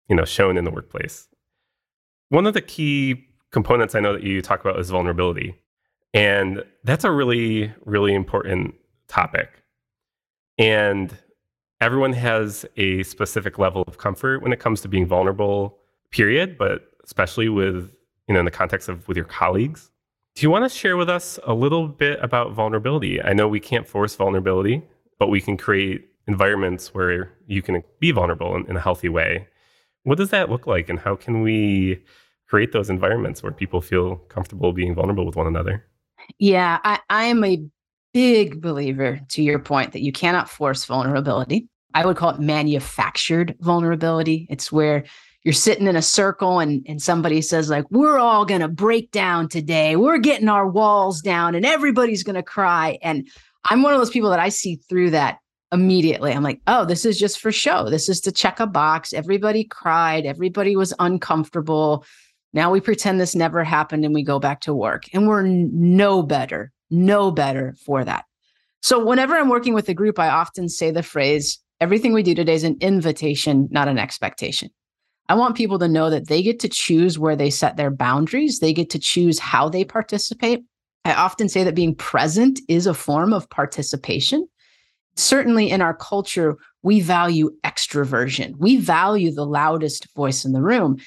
you 0.09 0.15
know 0.15 0.25
shown 0.25 0.57
in 0.57 0.63
the 0.63 0.71
workplace. 0.71 1.27
One 2.29 2.45
of 2.45 2.53
the 2.53 2.61
key 2.61 3.25
components 3.51 3.95
i 3.95 3.99
know 3.99 4.13
that 4.13 4.23
you 4.23 4.41
talk 4.41 4.59
about 4.61 4.79
is 4.79 4.89
vulnerability. 4.89 5.55
And 6.13 6.63
that's 6.83 7.03
a 7.03 7.11
really 7.11 7.73
really 7.85 8.13
important 8.13 8.75
topic. 9.07 9.63
And 10.57 11.15
everyone 11.81 12.13
has 12.13 12.65
a 12.77 13.03
specific 13.03 13.59
level 13.59 13.83
of 13.87 13.97
comfort 13.97 14.41
when 14.41 14.51
it 14.51 14.59
comes 14.59 14.81
to 14.81 14.87
being 14.87 15.05
vulnerable, 15.05 15.76
period, 16.11 16.57
but 16.57 16.89
especially 17.03 17.49
with, 17.49 17.93
you 18.27 18.33
know, 18.33 18.39
in 18.39 18.45
the 18.45 18.51
context 18.51 18.89
of 18.89 19.07
with 19.07 19.17
your 19.17 19.25
colleagues. 19.25 19.91
Do 20.35 20.43
you 20.43 20.49
want 20.49 20.65
to 20.65 20.69
share 20.69 20.97
with 20.97 21.09
us 21.09 21.39
a 21.45 21.53
little 21.53 21.87
bit 21.87 22.19
about 22.21 22.53
vulnerability? 22.53 23.21
I 23.21 23.33
know 23.33 23.47
we 23.47 23.59
can't 23.59 23.87
force 23.87 24.15
vulnerability, 24.15 24.83
but 25.17 25.29
we 25.29 25.41
can 25.41 25.57
create 25.57 26.07
environments 26.27 26.93
where 26.93 27.31
you 27.47 27.61
can 27.61 27.83
be 27.99 28.11
vulnerable 28.11 28.55
in, 28.55 28.65
in 28.69 28.75
a 28.75 28.81
healthy 28.81 29.09
way. 29.09 29.47
What 30.03 30.17
does 30.17 30.29
that 30.29 30.49
look 30.49 30.67
like, 30.67 30.89
and 30.89 30.99
how 30.99 31.15
can 31.15 31.41
we 31.41 32.03
create 32.47 32.71
those 32.71 32.89
environments 32.89 33.41
where 33.41 33.51
people 33.51 33.81
feel 33.81 34.17
comfortable 34.29 34.71
being 34.73 34.93
vulnerable 34.93 35.25
with 35.25 35.35
one 35.35 35.47
another? 35.47 35.85
Yeah, 36.39 36.79
I, 36.83 36.99
I 37.09 37.25
am 37.25 37.43
a 37.43 37.65
big 38.13 38.61
believer 38.61 39.19
to 39.29 39.41
your 39.41 39.59
point 39.59 39.91
that 39.93 40.01
you 40.01 40.11
cannot 40.11 40.49
force 40.49 40.85
vulnerability. 40.85 41.67
I 41.93 42.05
would 42.05 42.15
call 42.15 42.29
it 42.29 42.39
manufactured 42.39 43.55
vulnerability. 43.59 44.47
It's 44.49 44.71
where 44.71 45.03
you're 45.47 45.53
sitting 45.53 45.87
in 45.87 45.95
a 45.95 46.01
circle 46.01 46.59
and, 46.59 46.85
and 46.89 47.01
somebody 47.01 47.41
says, 47.41 47.69
like, 47.69 47.89
we're 47.89 48.19
all 48.19 48.43
going 48.43 48.59
to 48.59 48.67
break 48.67 49.11
down 49.11 49.47
today. 49.47 49.95
We're 49.95 50.17
getting 50.17 50.49
our 50.49 50.67
walls 50.67 51.21
down 51.21 51.55
and 51.55 51.65
everybody's 51.65 52.21
going 52.21 52.35
to 52.35 52.43
cry. 52.43 52.99
And 53.01 53.29
I'm 53.63 53.81
one 53.81 53.93
of 53.93 53.99
those 53.99 54.09
people 54.09 54.29
that 54.31 54.41
I 54.41 54.49
see 54.49 54.75
through 54.89 55.11
that 55.11 55.37
immediately. 55.71 56.33
I'm 56.33 56.43
like, 56.43 56.59
oh, 56.67 56.83
this 56.83 57.05
is 57.05 57.17
just 57.17 57.39
for 57.39 57.53
show. 57.53 57.89
This 57.89 58.09
is 58.09 58.19
to 58.21 58.31
check 58.33 58.59
a 58.59 58.67
box. 58.67 59.13
Everybody 59.13 59.63
cried. 59.63 60.25
Everybody 60.25 60.75
was 60.75 60.93
uncomfortable. 60.99 62.03
Now 62.51 62.69
we 62.69 62.81
pretend 62.81 63.21
this 63.21 63.33
never 63.33 63.63
happened 63.63 64.03
and 64.03 64.13
we 64.13 64.23
go 64.23 64.39
back 64.39 64.59
to 64.61 64.73
work. 64.73 65.05
And 65.13 65.29
we're 65.29 65.43
no 65.43 66.23
better, 66.23 66.73
no 66.89 67.31
better 67.31 67.73
for 67.85 68.03
that. 68.03 68.25
So 68.81 69.01
whenever 69.01 69.37
I'm 69.37 69.47
working 69.47 69.73
with 69.73 69.87
a 69.87 69.93
group, 69.93 70.19
I 70.19 70.27
often 70.27 70.67
say 70.67 70.91
the 70.91 71.03
phrase, 71.03 71.57
everything 71.79 72.11
we 72.11 72.21
do 72.21 72.35
today 72.35 72.55
is 72.55 72.65
an 72.65 72.75
invitation, 72.81 73.69
not 73.71 73.87
an 73.87 73.97
expectation. 73.97 74.71
I 75.29 75.35
want 75.35 75.57
people 75.57 75.79
to 75.79 75.87
know 75.87 76.09
that 76.09 76.27
they 76.27 76.41
get 76.41 76.59
to 76.61 76.69
choose 76.69 77.19
where 77.19 77.35
they 77.35 77.49
set 77.49 77.77
their 77.77 77.91
boundaries. 77.91 78.59
They 78.59 78.73
get 78.73 78.89
to 78.91 78.99
choose 78.99 79.39
how 79.39 79.69
they 79.69 79.83
participate. 79.83 80.63
I 81.05 81.13
often 81.13 81.49
say 81.49 81.63
that 81.63 81.75
being 81.75 81.95
present 81.95 82.59
is 82.67 82.87
a 82.87 82.93
form 82.93 83.33
of 83.33 83.49
participation 83.49 84.47
certainly 85.19 85.69
in 85.69 85.81
our 85.81 85.93
culture, 85.93 86.57
we 86.83 87.01
value 87.01 87.51
extroversion. 87.63 88.55
We 88.57 88.77
value 88.77 89.31
the 89.31 89.45
loudest 89.45 90.07
voice 90.15 90.45
in 90.45 90.53
the 90.53 90.61
room. 90.61 90.97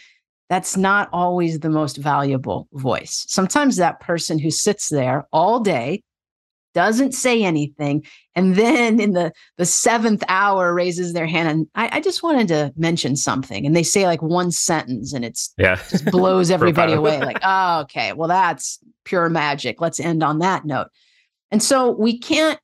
That's 0.49 0.77
not 0.77 1.09
always 1.13 1.61
the 1.61 1.71
most 1.71 1.97
valuable 1.97 2.69
voice. 2.73 3.25
Sometimes 3.29 3.77
that 3.77 4.01
person 4.01 4.39
who 4.39 4.51
sits 4.51 4.89
there 4.89 5.27
all 5.33 5.61
day 5.61 6.03
doesn't 6.75 7.13
say 7.13 7.43
anything 7.43 8.05
and 8.35 8.55
then 8.55 9.01
in 9.01 9.13
the 9.13 9.33
the 9.59 9.67
seventh 9.67 10.23
hour 10.29 10.73
raises 10.73 11.13
their 11.13 11.27
hand 11.27 11.49
and 11.49 11.67
I, 11.75 11.97
I 11.97 12.01
just 12.01 12.23
wanted 12.23 12.49
to 12.49 12.73
mention 12.77 13.17
something 13.17 13.67
and 13.67 13.75
they 13.75 13.83
say 13.83 14.07
like 14.07 14.23
one 14.23 14.51
sentence 14.51 15.13
and 15.13 15.25
it's 15.25 15.53
yeah. 15.59 15.77
just 15.91 16.07
blows 16.07 16.51
everybody 16.51 16.93
away 16.93 17.21
like 17.21 17.39
oh 17.43 17.81
okay 17.81 18.13
well 18.13 18.29
that's 18.29 18.79
pure 19.05 19.29
magic 19.29 19.81
let's 19.81 20.01
end 20.01 20.23
on 20.23 20.39
that 20.39 20.65
note. 20.65 20.89
And 21.51 21.63
so 21.63 21.91
we 21.91 22.19
can't 22.19 22.61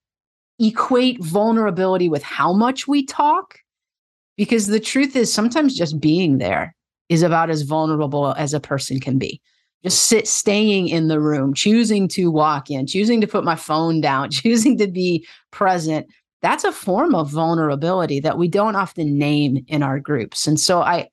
equate 0.58 1.22
vulnerability 1.22 2.08
with 2.08 2.22
how 2.22 2.52
much 2.52 2.86
we 2.86 3.04
talk 3.04 3.58
because 4.36 4.68
the 4.68 4.80
truth 4.80 5.16
is 5.16 5.32
sometimes 5.32 5.75
just 5.75 6.00
being 6.00 6.38
there 6.38 6.75
is 7.08 7.22
about 7.22 7.50
as 7.50 7.62
vulnerable 7.62 8.34
as 8.36 8.54
a 8.54 8.60
person 8.60 9.00
can 9.00 9.18
be 9.18 9.40
just 9.87 10.07
sit 10.07 10.26
staying 10.26 10.88
in 10.88 11.07
the 11.07 11.21
room 11.21 11.55
choosing 11.55 12.09
to 12.09 12.28
walk 12.28 12.71
in 12.71 12.88
choosing 12.88 13.21
to 13.21 13.26
put 13.26 13.45
my 13.45 13.55
phone 13.55 14.00
down 14.00 14.31
choosing 14.33 14.76
to 14.78 14.88
be 14.88 15.25
present. 15.52 16.07
That's 16.43 16.64
a 16.64 16.73
form 16.73 17.14
of 17.14 17.31
vulnerability 17.31 18.19
that 18.21 18.37
we 18.37 18.49
don't 18.49 18.75
often 18.75 19.16
name 19.16 19.64
in 19.69 19.85
our 19.85 20.00
groups. 20.00 20.47
And 20.47 20.59
so 20.59 20.81
i 20.81 21.09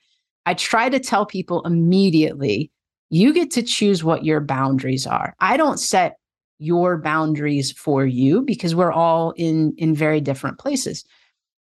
i 0.47 0.55
try 0.55 0.89
to 0.89 0.99
tell 0.99 1.25
people 1.25 1.61
immediately 1.65 2.71
you 3.11 3.31
get 3.31 3.51
to 3.51 3.61
choose 3.61 4.03
what 4.03 4.25
your 4.25 4.39
boundaries 4.39 5.05
are. 5.05 5.35
I 5.39 5.55
don't 5.55 5.79
set 5.79 6.17
your 6.57 6.97
boundaries 6.97 7.71
for 7.71 8.05
you 8.07 8.41
because 8.41 8.73
we're 8.73 8.91
all 8.91 9.31
in 9.37 9.75
in 9.77 9.93
very 9.93 10.19
different 10.19 10.57
places. 10.57 11.05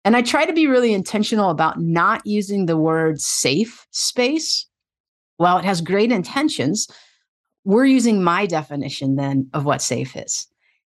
And 0.06 0.16
i 0.16 0.22
try 0.22 0.46
to 0.46 0.54
be 0.54 0.68
really 0.68 0.94
intentional 0.94 1.50
about 1.50 1.80
not 1.80 2.22
using 2.24 2.68
the 2.68 2.78
word 2.78 3.20
safe 3.20 3.88
space 3.90 4.69
while 5.40 5.58
it 5.58 5.66
has 5.66 5.82
great 5.82 6.12
intentions 6.12 6.88
we're 7.66 7.86
using 7.86 8.24
my 8.24 8.46
definition 8.46 9.16
then 9.16 9.50
of 9.54 9.66
what 9.66 9.82
safe 9.82 10.16
is 10.16 10.48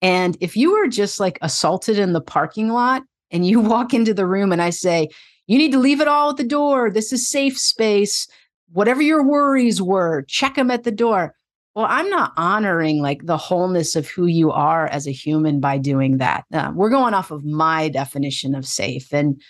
and 0.01 0.37
if 0.41 0.55
you 0.57 0.71
were 0.71 0.87
just 0.87 1.19
like 1.19 1.37
assaulted 1.41 1.97
in 1.99 2.13
the 2.13 2.21
parking 2.21 2.69
lot 2.69 3.03
and 3.31 3.45
you 3.45 3.59
walk 3.73 3.93
into 3.93 4.13
the 4.13 4.27
room 4.27 4.51
and 4.51 4.61
i 4.61 4.69
say 4.69 5.07
you 5.47 5.57
need 5.57 5.71
to 5.71 5.79
leave 5.79 6.01
it 6.01 6.07
all 6.07 6.31
at 6.31 6.37
the 6.37 6.43
door 6.43 6.89
this 6.89 7.13
is 7.13 7.29
safe 7.29 7.57
space 7.57 8.27
whatever 8.71 9.01
your 9.01 9.25
worries 9.25 9.81
were 9.81 10.23
check 10.23 10.55
them 10.55 10.71
at 10.71 10.83
the 10.83 10.91
door 10.91 11.35
well, 11.73 11.87
I'm 11.89 12.09
not 12.09 12.33
honoring 12.35 13.01
like 13.01 13.25
the 13.25 13.37
wholeness 13.37 13.95
of 13.95 14.07
who 14.07 14.25
you 14.25 14.51
are 14.51 14.87
as 14.87 15.07
a 15.07 15.11
human 15.11 15.61
by 15.61 15.77
doing 15.77 16.17
that. 16.17 16.43
Uh, 16.51 16.71
we're 16.75 16.89
going 16.89 17.13
off 17.13 17.31
of 17.31 17.45
my 17.45 17.87
definition 17.87 18.55
of 18.55 18.67
safe. 18.67 19.13
And 19.13 19.41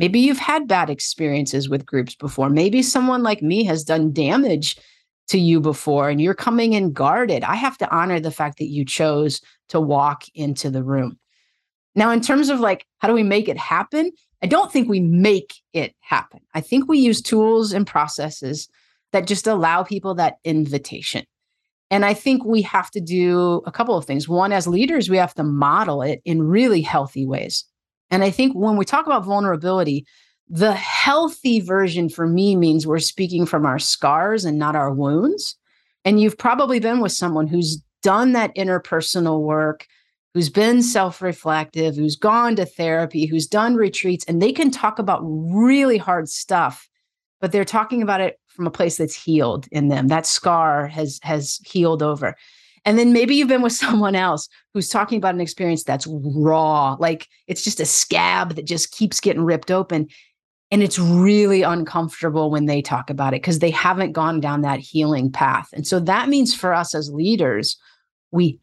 maybe 0.00 0.18
you've 0.18 0.38
had 0.38 0.66
bad 0.66 0.88
experiences 0.88 1.68
with 1.68 1.84
groups 1.84 2.14
before. 2.14 2.48
Maybe 2.48 2.82
someone 2.82 3.22
like 3.22 3.42
me 3.42 3.62
has 3.64 3.84
done 3.84 4.12
damage 4.14 4.78
to 5.28 5.38
you 5.38 5.60
before 5.60 6.08
and 6.08 6.20
you're 6.22 6.34
coming 6.34 6.72
in 6.72 6.92
guarded. 6.92 7.44
I 7.44 7.54
have 7.54 7.76
to 7.78 7.90
honor 7.94 8.18
the 8.18 8.30
fact 8.30 8.58
that 8.58 8.70
you 8.70 8.84
chose 8.84 9.42
to 9.68 9.78
walk 9.78 10.24
into 10.34 10.70
the 10.70 10.82
room. 10.82 11.18
Now, 11.94 12.10
in 12.12 12.22
terms 12.22 12.48
of 12.48 12.60
like, 12.60 12.86
how 12.98 13.08
do 13.08 13.14
we 13.14 13.22
make 13.22 13.46
it 13.46 13.58
happen? 13.58 14.10
I 14.42 14.46
don't 14.46 14.72
think 14.72 14.88
we 14.88 15.00
make 15.00 15.54
it 15.74 15.94
happen. 16.00 16.40
I 16.54 16.62
think 16.62 16.88
we 16.88 16.98
use 16.98 17.20
tools 17.20 17.74
and 17.74 17.86
processes 17.86 18.68
that 19.12 19.26
just 19.26 19.46
allow 19.46 19.82
people 19.82 20.14
that 20.14 20.36
invitation. 20.44 21.26
And 21.90 22.06
I 22.06 22.14
think 22.14 22.44
we 22.44 22.62
have 22.62 22.90
to 22.92 23.00
do 23.00 23.60
a 23.66 23.72
couple 23.72 23.98
of 23.98 24.06
things. 24.06 24.28
One, 24.28 24.52
as 24.52 24.66
leaders, 24.66 25.10
we 25.10 25.18
have 25.18 25.34
to 25.34 25.42
model 25.42 26.00
it 26.00 26.22
in 26.24 26.42
really 26.42 26.80
healthy 26.80 27.26
ways. 27.26 27.64
And 28.10 28.24
I 28.24 28.30
think 28.30 28.54
when 28.54 28.76
we 28.76 28.84
talk 28.84 29.06
about 29.06 29.24
vulnerability, 29.24 30.06
the 30.48 30.72
healthy 30.72 31.60
version 31.60 32.08
for 32.08 32.26
me 32.26 32.56
means 32.56 32.86
we're 32.86 32.98
speaking 32.98 33.46
from 33.46 33.64
our 33.64 33.78
scars 33.78 34.44
and 34.44 34.58
not 34.58 34.74
our 34.74 34.92
wounds. 34.92 35.56
And 36.04 36.20
you've 36.20 36.38
probably 36.38 36.80
been 36.80 37.00
with 37.00 37.12
someone 37.12 37.46
who's 37.46 37.82
done 38.02 38.32
that 38.32 38.54
interpersonal 38.56 39.42
work, 39.42 39.86
who's 40.34 40.48
been 40.48 40.82
self 40.82 41.22
reflective, 41.22 41.94
who's 41.94 42.16
gone 42.16 42.56
to 42.56 42.66
therapy, 42.66 43.26
who's 43.26 43.46
done 43.46 43.76
retreats, 43.76 44.24
and 44.26 44.40
they 44.40 44.52
can 44.52 44.70
talk 44.70 44.98
about 44.98 45.20
really 45.22 45.98
hard 45.98 46.28
stuff, 46.28 46.88
but 47.40 47.52
they're 47.52 47.64
talking 47.64 48.02
about 48.02 48.20
it 48.20 48.40
from 48.48 48.66
a 48.66 48.70
place 48.70 48.96
that's 48.96 49.14
healed 49.14 49.66
in 49.70 49.88
them. 49.88 50.08
That 50.08 50.26
scar 50.26 50.86
has 50.88 51.20
has 51.22 51.60
healed 51.64 52.02
over. 52.02 52.36
And 52.84 52.98
then 52.98 53.12
maybe 53.12 53.34
you've 53.34 53.48
been 53.48 53.62
with 53.62 53.72
someone 53.84 54.14
else 54.14 54.48
who's 54.74 54.88
talking 54.88 55.18
about 55.18 55.34
an 55.34 55.40
experience 55.40 55.84
that's 55.84 56.06
raw, 56.08 56.96
like 56.98 57.28
it's 57.46 57.64
just 57.64 57.80
a 57.80 57.86
scab 57.86 58.54
that 58.54 58.66
just 58.66 58.92
keeps 58.92 59.20
getting 59.20 59.42
ripped 59.42 59.70
open. 59.70 60.08
And 60.72 60.82
it's 60.82 60.98
really 60.98 61.62
uncomfortable 61.62 62.50
when 62.50 62.66
they 62.66 62.80
talk 62.80 63.10
about 63.10 63.34
it 63.34 63.42
because 63.42 63.58
they 63.58 63.70
haven't 63.70 64.12
gone 64.12 64.40
down 64.40 64.60
that 64.62 64.78
healing 64.78 65.32
path. 65.32 65.68
And 65.72 65.84
so 65.84 65.98
that 66.00 66.28
means 66.28 66.54
for 66.54 66.72
us 66.72 66.94
as 66.94 67.10
leaders, 67.12 67.76
we 68.30 68.60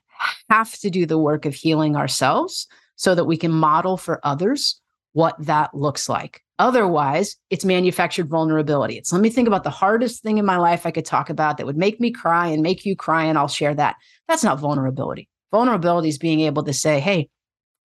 have 0.49 0.71
to 0.79 0.89
do 0.89 1.05
the 1.05 1.17
work 1.17 1.45
of 1.45 1.53
healing 1.53 1.97
ourselves 1.97 2.67
so 2.95 3.13
that 3.13 3.25
we 3.25 3.35
can 3.35 3.51
model 3.51 3.97
for 3.97 4.21
others 4.23 4.79
what 5.17 5.35
that 5.39 5.73
looks 5.73 6.07
like. 6.07 6.43
Otherwise, 6.59 7.37
it's 7.49 7.65
manufactured 7.65 8.29
vulnerability. 8.29 8.99
It's 8.99 9.11
let 9.11 9.19
me 9.19 9.31
think 9.31 9.47
about 9.47 9.63
the 9.63 9.71
hardest 9.71 10.21
thing 10.21 10.37
in 10.37 10.45
my 10.45 10.57
life 10.57 10.85
I 10.85 10.91
could 10.91 11.05
talk 11.05 11.31
about 11.31 11.57
that 11.57 11.65
would 11.65 11.75
make 11.75 11.99
me 11.99 12.11
cry 12.11 12.45
and 12.49 12.61
make 12.61 12.85
you 12.85 12.95
cry, 12.95 13.23
and 13.23 13.35
I'll 13.35 13.47
share 13.47 13.73
that. 13.73 13.95
That's 14.27 14.43
not 14.43 14.59
vulnerability. 14.59 15.27
Vulnerability 15.51 16.09
is 16.09 16.19
being 16.19 16.41
able 16.41 16.63
to 16.65 16.71
say, 16.71 16.99
hey, 16.99 17.29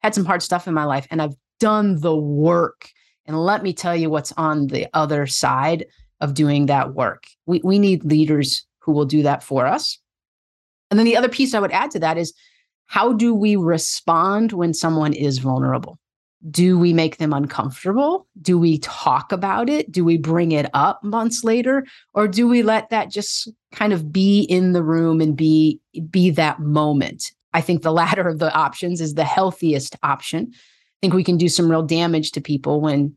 had 0.02 0.14
some 0.14 0.26
hard 0.26 0.42
stuff 0.42 0.68
in 0.68 0.74
my 0.74 0.84
life 0.84 1.06
and 1.10 1.22
I've 1.22 1.34
done 1.58 2.00
the 2.00 2.14
work. 2.14 2.90
And 3.24 3.38
let 3.38 3.62
me 3.62 3.72
tell 3.72 3.96
you 3.96 4.10
what's 4.10 4.32
on 4.32 4.66
the 4.66 4.86
other 4.92 5.26
side 5.26 5.86
of 6.20 6.34
doing 6.34 6.66
that 6.66 6.92
work. 6.92 7.24
We, 7.46 7.62
we 7.64 7.78
need 7.78 8.04
leaders 8.04 8.66
who 8.80 8.92
will 8.92 9.06
do 9.06 9.22
that 9.22 9.42
for 9.42 9.66
us. 9.66 9.98
And 10.90 10.98
then 10.98 11.06
the 11.06 11.16
other 11.16 11.30
piece 11.30 11.54
I 11.54 11.60
would 11.60 11.72
add 11.72 11.92
to 11.92 12.00
that 12.00 12.18
is 12.18 12.34
how 12.86 13.14
do 13.14 13.34
we 13.34 13.56
respond 13.56 14.52
when 14.52 14.74
someone 14.74 15.14
is 15.14 15.38
vulnerable? 15.38 15.98
Do 16.50 16.78
we 16.78 16.92
make 16.92 17.18
them 17.18 17.32
uncomfortable? 17.32 18.26
Do 18.40 18.58
we 18.58 18.78
talk 18.78 19.30
about 19.30 19.68
it? 19.68 19.92
Do 19.92 20.04
we 20.04 20.16
bring 20.16 20.52
it 20.52 20.68
up 20.74 21.02
months 21.04 21.44
later? 21.44 21.86
Or 22.14 22.26
do 22.26 22.48
we 22.48 22.62
let 22.62 22.90
that 22.90 23.10
just 23.10 23.48
kind 23.70 23.92
of 23.92 24.12
be 24.12 24.42
in 24.42 24.72
the 24.72 24.82
room 24.82 25.20
and 25.20 25.36
be 25.36 25.80
be 26.10 26.30
that 26.30 26.60
moment? 26.60 27.32
I 27.52 27.60
think 27.60 27.82
the 27.82 27.92
latter 28.02 28.28
of 28.28 28.38
the 28.38 28.52
options 28.52 29.00
is 29.00 29.14
the 29.14 29.24
healthiest 29.24 29.96
option. 30.02 30.50
I 30.52 30.58
think 31.00 31.14
we 31.14 31.24
can 31.24 31.36
do 31.36 31.48
some 31.48 31.70
real 31.70 31.82
damage 31.82 32.32
to 32.32 32.40
people 32.40 32.80
when 32.80 33.14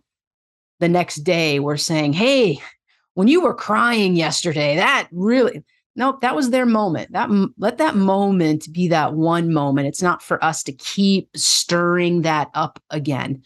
the 0.79 0.89
next 0.89 1.17
day 1.17 1.59
we're 1.59 1.77
saying, 1.77 2.13
"Hey, 2.13 2.59
when 3.15 3.27
you 3.27 3.41
were 3.41 3.55
crying 3.55 4.15
yesterday, 4.15 4.75
that 4.75 5.07
really 5.11 5.63
nope 5.95 6.21
that 6.21 6.35
was 6.35 6.49
their 6.49 6.65
moment 6.65 7.11
that 7.11 7.29
let 7.57 7.77
that 7.77 7.95
moment 7.95 8.71
be 8.71 8.87
that 8.87 9.13
one 9.13 9.51
moment 9.51 9.87
it's 9.87 10.01
not 10.01 10.21
for 10.21 10.43
us 10.43 10.63
to 10.63 10.71
keep 10.71 11.29
stirring 11.35 12.21
that 12.23 12.49
up 12.53 12.81
again 12.89 13.41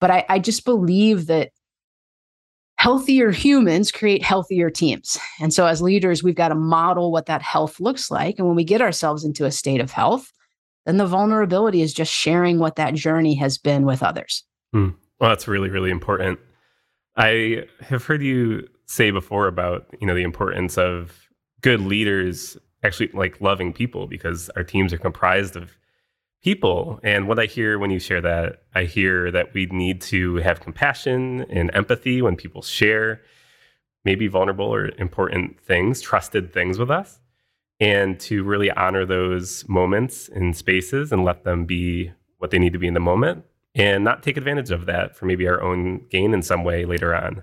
But 0.00 0.10
I, 0.10 0.24
I 0.28 0.38
just 0.40 0.64
believe 0.64 1.26
that 1.28 1.52
healthier 2.76 3.30
humans 3.30 3.92
create 3.92 4.24
healthier 4.24 4.68
teams. 4.68 5.16
And 5.40 5.54
so, 5.54 5.66
as 5.66 5.80
leaders, 5.80 6.24
we've 6.24 6.34
got 6.34 6.48
to 6.48 6.56
model 6.56 7.12
what 7.12 7.26
that 7.26 7.40
health 7.40 7.78
looks 7.78 8.10
like. 8.10 8.36
And 8.36 8.48
when 8.48 8.56
we 8.56 8.64
get 8.64 8.82
ourselves 8.82 9.24
into 9.24 9.44
a 9.44 9.52
state 9.52 9.80
of 9.80 9.92
health, 9.92 10.32
then 10.84 10.96
the 10.96 11.06
vulnerability 11.06 11.82
is 11.82 11.94
just 11.94 12.12
sharing 12.12 12.58
what 12.58 12.74
that 12.74 12.94
journey 12.94 13.36
has 13.36 13.56
been 13.58 13.84
with 13.84 14.02
others. 14.02 14.42
Hmm. 14.72 14.88
Well, 15.20 15.30
that's 15.30 15.46
really, 15.46 15.70
really 15.70 15.92
important. 15.92 16.40
I 17.16 17.66
have 17.78 18.04
heard 18.04 18.20
you 18.20 18.66
say 18.86 19.12
before 19.12 19.46
about, 19.46 19.86
you 20.00 20.06
know, 20.08 20.16
the 20.16 20.24
importance 20.24 20.76
of 20.76 21.21
good 21.62 21.80
leaders 21.80 22.56
actually 22.82 23.10
like 23.14 23.40
loving 23.40 23.72
people 23.72 24.06
because 24.06 24.50
our 24.56 24.64
teams 24.64 24.92
are 24.92 24.98
comprised 24.98 25.56
of 25.56 25.76
people. 26.42 27.00
And 27.02 27.28
what 27.28 27.38
I 27.38 27.46
hear 27.46 27.78
when 27.78 27.90
you 27.90 28.00
share 28.00 28.20
that, 28.20 28.64
I 28.74 28.84
hear 28.84 29.30
that 29.30 29.54
we 29.54 29.66
need 29.66 30.00
to 30.02 30.36
have 30.36 30.60
compassion 30.60 31.46
and 31.48 31.70
empathy 31.74 32.20
when 32.20 32.36
people 32.36 32.62
share 32.62 33.20
maybe 34.04 34.26
vulnerable 34.26 34.66
or 34.66 34.88
important 34.98 35.60
things, 35.60 36.00
trusted 36.00 36.52
things 36.52 36.78
with 36.78 36.90
us, 36.90 37.20
and 37.78 38.18
to 38.20 38.42
really 38.42 38.70
honor 38.72 39.06
those 39.06 39.66
moments 39.68 40.28
and 40.28 40.56
spaces 40.56 41.12
and 41.12 41.24
let 41.24 41.44
them 41.44 41.64
be 41.64 42.10
what 42.38 42.50
they 42.50 42.58
need 42.58 42.72
to 42.72 42.78
be 42.78 42.88
in 42.88 42.94
the 42.94 43.00
moment 43.00 43.44
and 43.74 44.04
not 44.04 44.22
take 44.22 44.36
advantage 44.36 44.70
of 44.70 44.86
that 44.86 45.16
for 45.16 45.26
maybe 45.26 45.46
our 45.46 45.62
own 45.62 46.04
gain 46.10 46.34
in 46.34 46.42
some 46.42 46.64
way 46.64 46.84
later 46.84 47.14
on. 47.14 47.42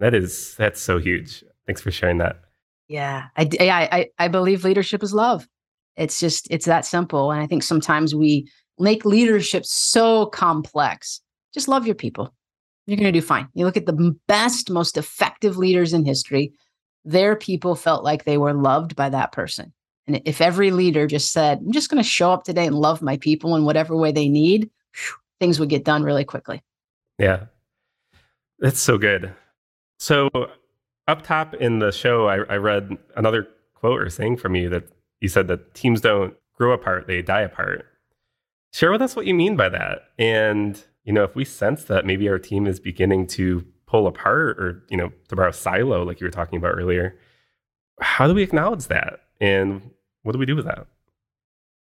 That 0.00 0.14
is 0.14 0.54
that's 0.56 0.80
so 0.80 0.98
huge. 0.98 1.44
Thanks 1.66 1.82
for 1.82 1.90
sharing 1.90 2.18
that. 2.18 2.43
Yeah, 2.88 3.26
I, 3.36 3.48
I 3.60 4.08
I 4.18 4.28
believe 4.28 4.64
leadership 4.64 5.02
is 5.02 5.14
love. 5.14 5.48
It's 5.96 6.18
just, 6.18 6.48
it's 6.50 6.66
that 6.66 6.84
simple. 6.84 7.30
And 7.30 7.40
I 7.40 7.46
think 7.46 7.62
sometimes 7.62 8.14
we 8.14 8.50
make 8.78 9.04
leadership 9.04 9.64
so 9.64 10.26
complex. 10.26 11.20
Just 11.52 11.68
love 11.68 11.86
your 11.86 11.94
people. 11.94 12.34
You're 12.86 12.96
going 12.96 13.12
to 13.12 13.20
do 13.20 13.24
fine. 13.24 13.48
You 13.54 13.64
look 13.64 13.76
at 13.76 13.86
the 13.86 14.16
best, 14.26 14.70
most 14.70 14.96
effective 14.96 15.56
leaders 15.56 15.92
in 15.92 16.04
history, 16.04 16.52
their 17.04 17.36
people 17.36 17.74
felt 17.76 18.04
like 18.04 18.24
they 18.24 18.38
were 18.38 18.52
loved 18.52 18.96
by 18.96 19.08
that 19.08 19.32
person. 19.32 19.72
And 20.06 20.20
if 20.24 20.40
every 20.40 20.70
leader 20.70 21.06
just 21.06 21.32
said, 21.32 21.58
I'm 21.58 21.72
just 21.72 21.90
going 21.90 22.02
to 22.02 22.08
show 22.08 22.30
up 22.30 22.44
today 22.44 22.66
and 22.66 22.76
love 22.76 23.00
my 23.00 23.16
people 23.16 23.56
in 23.56 23.64
whatever 23.64 23.96
way 23.96 24.12
they 24.12 24.28
need, 24.28 24.68
things 25.40 25.58
would 25.58 25.70
get 25.70 25.84
done 25.84 26.02
really 26.02 26.24
quickly. 26.24 26.62
Yeah. 27.18 27.44
That's 28.58 28.80
so 28.80 28.98
good. 28.98 29.32
So, 29.98 30.28
up 31.06 31.22
top 31.22 31.54
in 31.54 31.78
the 31.78 31.92
show, 31.92 32.28
I, 32.28 32.36
I 32.52 32.56
read 32.56 32.96
another 33.16 33.48
quote 33.74 34.00
or 34.00 34.08
saying 34.10 34.38
from 34.38 34.54
you 34.54 34.68
that 34.70 34.84
you 35.20 35.28
said 35.28 35.48
that 35.48 35.74
teams 35.74 36.00
don't 36.00 36.34
grow 36.54 36.72
apart, 36.72 37.06
they 37.06 37.22
die 37.22 37.42
apart. 37.42 37.86
Share 38.72 38.90
with 38.90 39.02
us 39.02 39.14
what 39.14 39.26
you 39.26 39.34
mean 39.34 39.56
by 39.56 39.68
that. 39.68 40.08
And, 40.18 40.82
you 41.04 41.12
know, 41.12 41.22
if 41.22 41.36
we 41.36 41.44
sense 41.44 41.84
that 41.84 42.06
maybe 42.06 42.28
our 42.28 42.38
team 42.38 42.66
is 42.66 42.80
beginning 42.80 43.26
to 43.28 43.64
pull 43.86 44.06
apart 44.06 44.58
or, 44.58 44.82
you 44.88 44.96
know, 44.96 45.12
to 45.28 45.36
borrow 45.36 45.50
silo, 45.50 46.02
like 46.02 46.20
you 46.20 46.26
were 46.26 46.30
talking 46.30 46.56
about 46.56 46.74
earlier, 46.74 47.16
how 48.00 48.26
do 48.26 48.34
we 48.34 48.42
acknowledge 48.42 48.86
that? 48.88 49.20
And 49.40 49.90
what 50.22 50.32
do 50.32 50.38
we 50.38 50.46
do 50.46 50.56
with 50.56 50.64
that? 50.64 50.86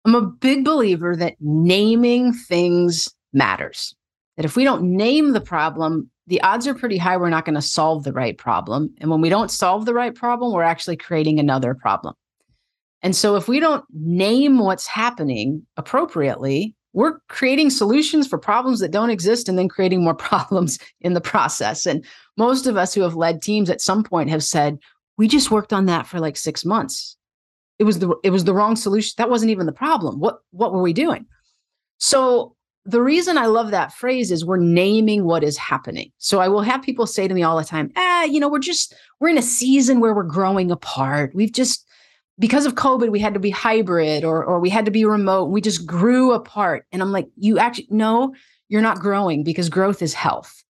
I'm 0.03 0.15
a 0.15 0.21
big 0.21 0.65
believer 0.65 1.15
that 1.15 1.35
naming 1.39 2.33
things 2.33 3.07
matters. 3.33 3.95
That 4.35 4.45
if 4.45 4.55
we 4.55 4.63
don't 4.63 4.83
name 4.83 5.33
the 5.33 5.41
problem, 5.41 6.09
the 6.31 6.41
odds 6.43 6.65
are 6.65 6.73
pretty 6.73 6.97
high 6.97 7.17
we're 7.17 7.29
not 7.29 7.43
going 7.43 7.55
to 7.55 7.61
solve 7.61 8.05
the 8.05 8.13
right 8.13 8.37
problem. 8.37 8.89
And 9.01 9.11
when 9.11 9.19
we 9.19 9.27
don't 9.27 9.51
solve 9.51 9.85
the 9.85 9.93
right 9.93 10.15
problem, 10.15 10.53
we're 10.53 10.63
actually 10.63 10.95
creating 10.95 11.41
another 11.41 11.73
problem. 11.73 12.15
And 13.01 13.13
so 13.13 13.35
if 13.35 13.49
we 13.49 13.59
don't 13.59 13.83
name 13.93 14.57
what's 14.57 14.87
happening 14.87 15.67
appropriately, 15.75 16.73
we're 16.93 17.19
creating 17.27 17.69
solutions 17.69 18.29
for 18.29 18.37
problems 18.37 18.79
that 18.79 18.91
don't 18.91 19.09
exist 19.09 19.49
and 19.49 19.59
then 19.59 19.67
creating 19.67 20.05
more 20.05 20.15
problems 20.29 20.79
in 21.01 21.15
the 21.15 21.19
process. 21.19 21.85
And 21.85 22.05
most 22.37 22.65
of 22.65 22.77
us 22.77 22.93
who 22.93 23.01
have 23.01 23.15
led 23.15 23.41
teams 23.41 23.69
at 23.69 23.81
some 23.81 24.01
point 24.01 24.29
have 24.29 24.43
said, 24.43 24.79
we 25.17 25.27
just 25.27 25.51
worked 25.51 25.73
on 25.73 25.85
that 25.87 26.07
for 26.07 26.21
like 26.21 26.37
6 26.37 26.63
months. 26.63 27.17
It 27.77 27.83
was 27.83 27.99
the 27.99 28.15
it 28.23 28.29
was 28.29 28.45
the 28.45 28.53
wrong 28.53 28.77
solution. 28.77 29.15
That 29.17 29.29
wasn't 29.29 29.51
even 29.51 29.65
the 29.65 29.73
problem. 29.73 30.21
What 30.21 30.39
what 30.51 30.71
were 30.71 30.81
we 30.81 30.93
doing? 30.93 31.25
So 31.97 32.55
the 32.85 33.01
reason 33.01 33.37
I 33.37 33.45
love 33.45 33.71
that 33.71 33.93
phrase 33.93 34.31
is 34.31 34.43
we're 34.43 34.57
naming 34.57 35.25
what 35.25 35.43
is 35.43 35.57
happening. 35.57 36.11
So 36.17 36.39
I 36.39 36.47
will 36.47 36.61
have 36.61 36.81
people 36.81 37.05
say 37.05 37.27
to 37.27 37.33
me 37.33 37.43
all 37.43 37.57
the 37.57 37.63
time, 37.63 37.91
ah, 37.95 38.23
you 38.23 38.39
know, 38.39 38.49
we're 38.49 38.59
just, 38.59 38.95
we're 39.19 39.29
in 39.29 39.37
a 39.37 39.43
season 39.43 39.99
where 39.99 40.15
we're 40.15 40.23
growing 40.23 40.71
apart. 40.71 41.31
We've 41.35 41.51
just, 41.51 41.87
because 42.39 42.65
of 42.65 42.73
COVID, 42.73 43.11
we 43.11 43.19
had 43.19 43.35
to 43.35 43.39
be 43.39 43.51
hybrid 43.51 44.23
or, 44.23 44.43
or 44.43 44.59
we 44.59 44.69
had 44.69 44.85
to 44.85 44.91
be 44.91 45.05
remote. 45.05 45.51
We 45.51 45.61
just 45.61 45.85
grew 45.85 46.31
apart. 46.31 46.87
And 46.91 47.01
I'm 47.01 47.11
like, 47.11 47.27
you 47.37 47.59
actually, 47.59 47.87
no, 47.91 48.33
you're 48.67 48.81
not 48.81 48.99
growing 48.99 49.43
because 49.43 49.69
growth 49.69 50.01
is 50.01 50.15
health, 50.15 50.63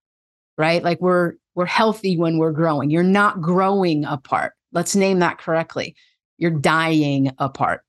right? 0.58 0.84
Like 0.84 1.00
we're, 1.00 1.36
we're 1.56 1.66
healthy 1.66 2.18
when 2.18 2.38
we're 2.38 2.52
growing. 2.52 2.90
You're 2.90 3.04
not 3.04 3.42
growing 3.42 4.04
apart. 4.04 4.54
Let's 4.74 4.96
name 4.98 5.20
that 5.20 5.38
correctly. 5.38 5.96
You're 6.38 6.52
dying 6.52 7.32
apart. 7.38 7.84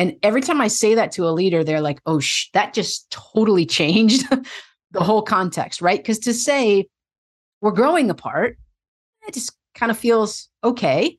And 0.00 0.16
every 0.22 0.40
time 0.40 0.62
I 0.62 0.68
say 0.68 0.94
that 0.94 1.12
to 1.12 1.28
a 1.28 1.30
leader, 1.30 1.62
they're 1.62 1.82
like, 1.82 2.00
oh, 2.06 2.20
sh- 2.20 2.48
that 2.54 2.72
just 2.72 3.10
totally 3.10 3.66
changed 3.66 4.26
the 4.92 5.04
whole 5.04 5.20
context, 5.20 5.82
right? 5.82 5.98
Because 5.98 6.18
to 6.20 6.32
say 6.32 6.88
we're 7.60 7.70
growing 7.70 8.08
apart, 8.08 8.56
it 9.28 9.34
just 9.34 9.52
kind 9.74 9.92
of 9.92 9.98
feels 9.98 10.48
okay. 10.64 11.18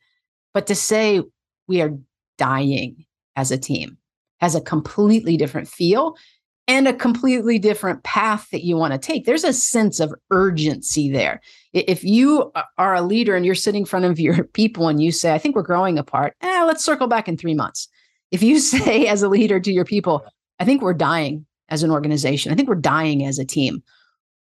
But 0.56 0.66
to 0.66 0.74
say 0.74 1.22
we 1.68 1.84
are 1.84 1.96
dying 2.40 3.06
as 3.36 3.52
a 3.52 3.58
team 3.58 4.00
has 4.40 4.56
a 4.56 4.62
completely 4.62 5.38
different 5.38 5.68
feel 5.68 6.18
and 6.68 6.88
a 6.88 6.94
completely 6.94 7.60
different 7.60 8.02
path 8.02 8.48
that 8.52 8.64
you 8.64 8.78
want 8.78 8.94
to 8.94 8.98
take. 8.98 9.26
There's 9.28 9.44
a 9.44 9.54
sense 9.54 10.00
of 10.00 10.12
urgency 10.32 11.08
there. 11.12 11.40
If 11.72 12.04
you 12.04 12.52
are 12.80 12.96
a 12.96 13.04
leader 13.04 13.36
and 13.36 13.46
you're 13.46 13.54
sitting 13.54 13.84
in 13.84 13.86
front 13.86 14.06
of 14.06 14.20
your 14.20 14.44
people 14.54 14.88
and 14.88 15.04
you 15.04 15.12
say, 15.12 15.36
I 15.36 15.38
think 15.38 15.56
we're 15.56 15.62
growing 15.62 16.00
apart, 16.00 16.36
eh, 16.42 16.64
let's 16.64 16.84
circle 16.84 17.06
back 17.06 17.28
in 17.28 17.38
three 17.38 17.54
months. 17.54 17.88
If 18.32 18.42
you 18.44 18.60
say 18.74 19.08
as 19.08 19.24
a 19.24 19.30
leader 19.30 19.60
to 19.60 19.72
your 19.72 19.86
people, 19.86 20.26
I 20.60 20.66
think 20.66 20.82
we're 20.82 20.94
dying 20.94 21.46
as 21.70 21.84
an 21.84 21.92
organization, 21.92 22.52
I 22.52 22.56
think 22.56 22.68
we're 22.68 22.76
dying 22.76 23.26
as 23.26 23.40
a 23.40 23.46
team, 23.46 23.82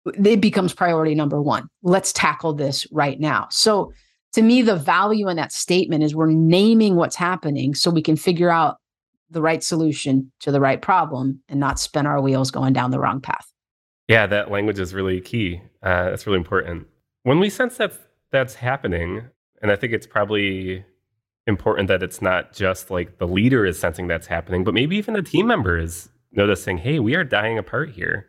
it 0.05 0.41
becomes 0.41 0.73
priority 0.73 1.15
number 1.15 1.41
one. 1.41 1.67
Let's 1.81 2.13
tackle 2.13 2.53
this 2.53 2.85
right 2.91 3.19
now. 3.19 3.47
So, 3.49 3.93
to 4.33 4.41
me, 4.41 4.61
the 4.61 4.75
value 4.75 5.29
in 5.29 5.37
that 5.37 5.53
statement 5.53 6.03
is 6.03 6.13
we're 6.13 6.29
naming 6.29 6.97
what's 6.97 7.15
happening 7.15 7.73
so 7.73 7.89
we 7.89 8.01
can 8.01 8.17
figure 8.17 8.49
out 8.49 8.77
the 9.29 9.41
right 9.41 9.63
solution 9.63 10.29
to 10.41 10.51
the 10.51 10.59
right 10.59 10.81
problem 10.81 11.41
and 11.47 11.57
not 11.59 11.79
spin 11.79 12.05
our 12.05 12.21
wheels 12.21 12.51
going 12.51 12.73
down 12.73 12.91
the 12.91 12.99
wrong 12.99 13.21
path. 13.21 13.49
Yeah, 14.09 14.27
that 14.27 14.51
language 14.51 14.77
is 14.77 14.93
really 14.93 15.21
key. 15.21 15.61
Uh, 15.81 16.09
that's 16.09 16.27
really 16.27 16.37
important. 16.37 16.85
When 17.23 17.39
we 17.39 17.49
sense 17.49 17.77
that 17.77 17.93
that's 18.31 18.55
happening, 18.55 19.23
and 19.61 19.71
I 19.71 19.77
think 19.77 19.93
it's 19.93 20.05
probably 20.05 20.83
important 21.47 21.87
that 21.87 22.01
it's 22.01 22.21
not 22.21 22.53
just 22.53 22.89
like 22.89 23.17
the 23.17 23.27
leader 23.27 23.65
is 23.65 23.79
sensing 23.79 24.07
that's 24.07 24.27
happening, 24.27 24.63
but 24.63 24.73
maybe 24.73 24.97
even 24.97 25.15
a 25.15 25.21
team 25.21 25.47
member 25.47 25.77
is 25.77 26.09
noticing, 26.31 26.77
hey, 26.77 26.99
we 26.99 27.15
are 27.15 27.23
dying 27.23 27.57
apart 27.57 27.91
here. 27.91 28.27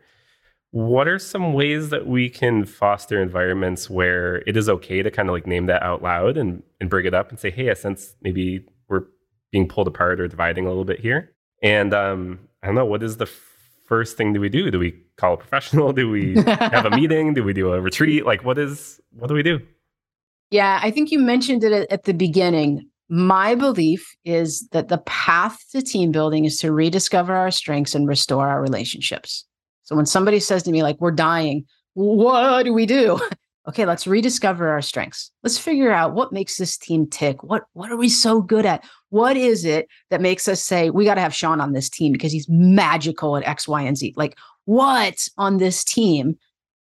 What 0.71 1.07
are 1.07 1.17
some 1.17 1.53
ways 1.53 1.89
that 1.89 2.05
we 2.07 2.29
can 2.29 2.65
foster 2.65 3.21
environments 3.21 3.89
where 3.89 4.37
it 4.47 4.55
is 4.55 4.69
okay 4.69 5.01
to 5.01 5.09
kind 5.09 5.29
of 5.29 5.33
like 5.33 5.47
name 5.47 5.65
that 5.67 5.81
out 5.81 6.03
loud 6.03 6.37
and, 6.37 6.61
and 6.79 6.89
bring 6.89 7.05
it 7.05 7.13
up 7.13 7.29
and 7.29 7.39
say, 7.39 7.49
hey, 7.49 7.71
I 7.71 7.73
sense 7.73 8.15
maybe 8.21 8.65
we're 8.87 9.05
being 9.51 9.67
pulled 9.67 9.87
apart 9.87 10.19
or 10.19 10.27
dividing 10.27 10.65
a 10.65 10.69
little 10.69 10.85
bit 10.85 10.99
here? 10.99 11.31
And 11.63 11.93
um, 11.93 12.39
I 12.61 12.67
don't 12.67 12.75
know, 12.75 12.85
what 12.85 13.01
is 13.01 13.17
the 13.17 13.29
first 13.87 14.17
thing 14.17 14.33
do 14.33 14.39
we 14.39 14.49
do? 14.49 14.69
Do 14.69 14.77
we 14.77 14.91
call 15.15 15.33
a 15.33 15.37
professional? 15.37 15.93
Do 15.93 16.09
we 16.09 16.35
have 16.45 16.85
a 16.85 16.91
meeting? 16.91 17.33
Do 17.33 17.43
we 17.43 17.53
do 17.53 17.73
a 17.73 17.81
retreat? 17.81 18.25
Like 18.25 18.43
what 18.43 18.59
is 18.59 18.99
what 19.11 19.27
do 19.27 19.33
we 19.33 19.43
do? 19.43 19.61
Yeah, 20.51 20.79
I 20.81 20.91
think 20.91 21.11
you 21.11 21.19
mentioned 21.19 21.63
it 21.63 21.87
at 21.89 22.03
the 22.03 22.13
beginning 22.13 22.89
my 23.09 23.55
belief 23.55 24.15
is 24.25 24.67
that 24.71 24.89
the 24.89 24.97
path 24.99 25.57
to 25.71 25.81
team 25.81 26.11
building 26.11 26.45
is 26.45 26.59
to 26.59 26.71
rediscover 26.71 27.33
our 27.33 27.51
strengths 27.51 27.95
and 27.95 28.07
restore 28.07 28.47
our 28.47 28.61
relationships. 28.61 29.45
So 29.83 29.95
when 29.95 30.05
somebody 30.05 30.39
says 30.39 30.63
to 30.63 30.71
me, 30.71 30.83
like, 30.83 30.99
we're 30.99 31.11
dying, 31.11 31.65
what 31.93 32.63
do 32.63 32.73
we 32.73 32.85
do? 32.85 33.19
okay, 33.67 33.85
let's 33.85 34.07
rediscover 34.07 34.69
our 34.69 34.81
strengths. 34.81 35.31
Let's 35.43 35.57
figure 35.57 35.91
out 35.91 36.13
what 36.13 36.33
makes 36.33 36.57
this 36.57 36.77
team 36.77 37.07
tick. 37.07 37.43
What 37.43 37.63
what 37.73 37.91
are 37.91 37.97
we 37.97 38.09
so 38.09 38.41
good 38.41 38.65
at? 38.65 38.83
What 39.09 39.37
is 39.37 39.65
it 39.65 39.87
that 40.09 40.21
makes 40.21 40.47
us 40.47 40.61
say 40.61 40.89
we 40.89 41.05
got 41.05 41.15
to 41.15 41.21
have 41.21 41.33
Sean 41.33 41.61
on 41.61 41.73
this 41.73 41.89
team 41.89 42.11
because 42.11 42.31
he's 42.31 42.49
magical 42.49 43.37
at 43.37 43.47
X, 43.47 43.67
Y, 43.67 43.81
and 43.81 43.97
Z? 43.97 44.13
Like, 44.17 44.37
what 44.65 45.27
on 45.37 45.57
this 45.57 45.83
team 45.83 46.37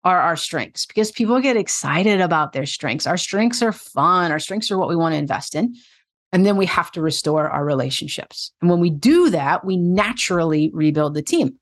are 0.03 0.19
our 0.19 0.36
strengths? 0.36 0.86
Because 0.86 1.12
people 1.12 1.39
get 1.41 1.57
excited 1.57 2.21
about 2.21 2.53
their 2.53 2.65
strengths. 2.65 3.07
Our 3.07 3.17
strengths 3.17 3.62
are 3.62 3.71
fun. 3.71 4.31
Our 4.31 4.39
strengths 4.39 4.71
are 4.71 4.77
what 4.77 4.89
we 4.89 4.95
want 4.95 5.13
to 5.13 5.19
invest 5.19 5.55
in. 5.55 5.75
And 6.31 6.45
then 6.45 6.55
we 6.55 6.65
have 6.65 6.91
to 6.91 7.01
restore 7.01 7.49
our 7.49 7.65
relationships. 7.65 8.51
And 8.61 8.69
when 8.69 8.79
we 8.79 8.89
do 8.89 9.29
that, 9.31 9.65
we 9.65 9.75
naturally 9.75 10.71
rebuild 10.73 11.13
the 11.13 11.21
team. 11.21 11.57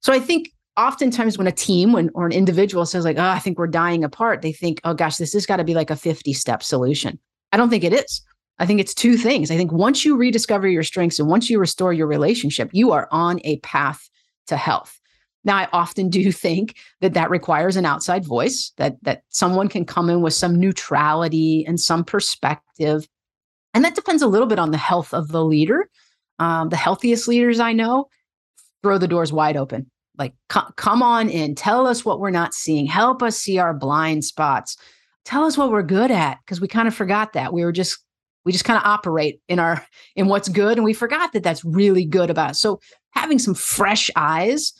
So 0.00 0.12
I 0.12 0.20
think 0.20 0.50
oftentimes 0.76 1.38
when 1.38 1.46
a 1.46 1.52
team 1.52 1.92
when 1.92 2.10
or 2.14 2.26
an 2.26 2.32
individual 2.32 2.86
says 2.86 3.04
like, 3.04 3.18
"Oh, 3.18 3.22
I 3.22 3.38
think 3.38 3.58
we're 3.58 3.66
dying 3.66 4.04
apart," 4.04 4.42
they 4.42 4.52
think, 4.52 4.80
"Oh 4.84 4.94
gosh, 4.94 5.16
this 5.16 5.32
has 5.32 5.46
got 5.46 5.56
to 5.56 5.64
be 5.64 5.74
like 5.74 5.90
a 5.90 5.96
50-step 5.96 6.62
solution." 6.62 7.18
I 7.52 7.56
don't 7.56 7.70
think 7.70 7.84
it 7.84 7.92
is. 7.92 8.22
I 8.58 8.66
think 8.66 8.80
it's 8.80 8.94
two 8.94 9.16
things. 9.16 9.50
I 9.50 9.56
think 9.56 9.72
once 9.72 10.04
you 10.04 10.16
rediscover 10.16 10.68
your 10.68 10.82
strengths 10.82 11.18
and 11.18 11.28
once 11.28 11.50
you 11.50 11.58
restore 11.58 11.92
your 11.92 12.06
relationship, 12.06 12.70
you 12.72 12.92
are 12.92 13.08
on 13.10 13.40
a 13.44 13.58
path 13.58 14.08
to 14.46 14.56
health. 14.56 15.00
Now, 15.44 15.56
I 15.56 15.68
often 15.72 16.08
do 16.18 16.30
think 16.32 16.76
that 17.00 17.14
that 17.14 17.30
requires 17.30 17.76
an 17.76 17.86
outside 17.86 18.24
voice, 18.24 18.72
that 18.76 18.96
that 19.02 19.22
someone 19.30 19.68
can 19.68 19.84
come 19.84 20.10
in 20.10 20.22
with 20.22 20.34
some 20.34 20.58
neutrality 20.58 21.64
and 21.66 21.80
some 21.80 22.04
perspective, 22.04 23.08
and 23.74 23.84
that 23.84 23.94
depends 23.94 24.22
a 24.22 24.26
little 24.26 24.46
bit 24.46 24.58
on 24.58 24.70
the 24.70 24.78
health 24.78 25.12
of 25.14 25.28
the 25.28 25.44
leader. 25.44 25.88
Um, 26.38 26.68
the 26.68 26.76
healthiest 26.76 27.28
leaders 27.28 27.60
I 27.60 27.72
know 27.72 28.08
throw 28.82 28.98
the 28.98 29.08
doors 29.08 29.32
wide 29.32 29.56
open. 29.56 29.90
Like, 30.18 30.34
come 30.48 31.02
on 31.02 31.30
in, 31.30 31.54
tell 31.54 31.86
us 31.86 32.04
what 32.04 32.20
we're 32.20 32.30
not 32.30 32.52
seeing, 32.52 32.86
help 32.86 33.22
us 33.22 33.38
see 33.38 33.58
our 33.58 33.72
blind 33.72 34.24
spots, 34.24 34.76
tell 35.24 35.44
us 35.44 35.56
what 35.56 35.70
we're 35.70 35.82
good 35.82 36.10
at, 36.10 36.38
because 36.44 36.60
we 36.60 36.68
kind 36.68 36.86
of 36.86 36.94
forgot 36.94 37.32
that 37.32 37.52
we 37.52 37.64
were 37.64 37.72
just 37.72 37.98
we 38.44 38.50
just 38.50 38.64
kind 38.64 38.76
of 38.76 38.84
operate 38.84 39.40
in 39.48 39.58
our 39.58 39.84
in 40.16 40.28
what's 40.28 40.48
good, 40.48 40.76
and 40.76 40.84
we 40.84 40.92
forgot 40.92 41.32
that 41.32 41.42
that's 41.42 41.64
really 41.64 42.04
good 42.04 42.30
about. 42.30 42.56
So 42.56 42.80
having 43.10 43.38
some 43.38 43.54
fresh 43.54 44.10
eyes 44.16 44.72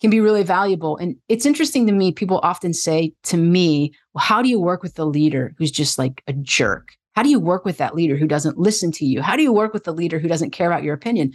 can 0.00 0.10
be 0.10 0.20
really 0.20 0.42
valuable. 0.42 0.96
And 0.96 1.16
it's 1.28 1.46
interesting 1.46 1.86
to 1.86 1.92
me, 1.92 2.10
people 2.10 2.40
often 2.42 2.74
say 2.74 3.12
to 3.24 3.36
me, 3.36 3.92
well, 4.12 4.24
how 4.24 4.42
do 4.42 4.48
you 4.48 4.58
work 4.58 4.82
with 4.82 4.94
the 4.94 5.06
leader 5.06 5.54
who's 5.58 5.70
just 5.70 5.96
like 5.96 6.22
a 6.26 6.32
jerk? 6.32 6.96
How 7.12 7.22
do 7.22 7.28
you 7.28 7.40
work 7.40 7.64
with 7.64 7.78
that 7.78 7.94
leader 7.94 8.16
who 8.16 8.26
doesn't 8.26 8.58
listen 8.58 8.90
to 8.92 9.04
you? 9.04 9.22
How 9.22 9.36
do 9.36 9.42
you 9.42 9.52
work 9.52 9.72
with 9.72 9.84
the 9.84 9.92
leader 9.92 10.18
who 10.18 10.28
doesn't 10.28 10.50
care 10.50 10.70
about 10.70 10.82
your 10.82 10.94
opinion? 10.94 11.34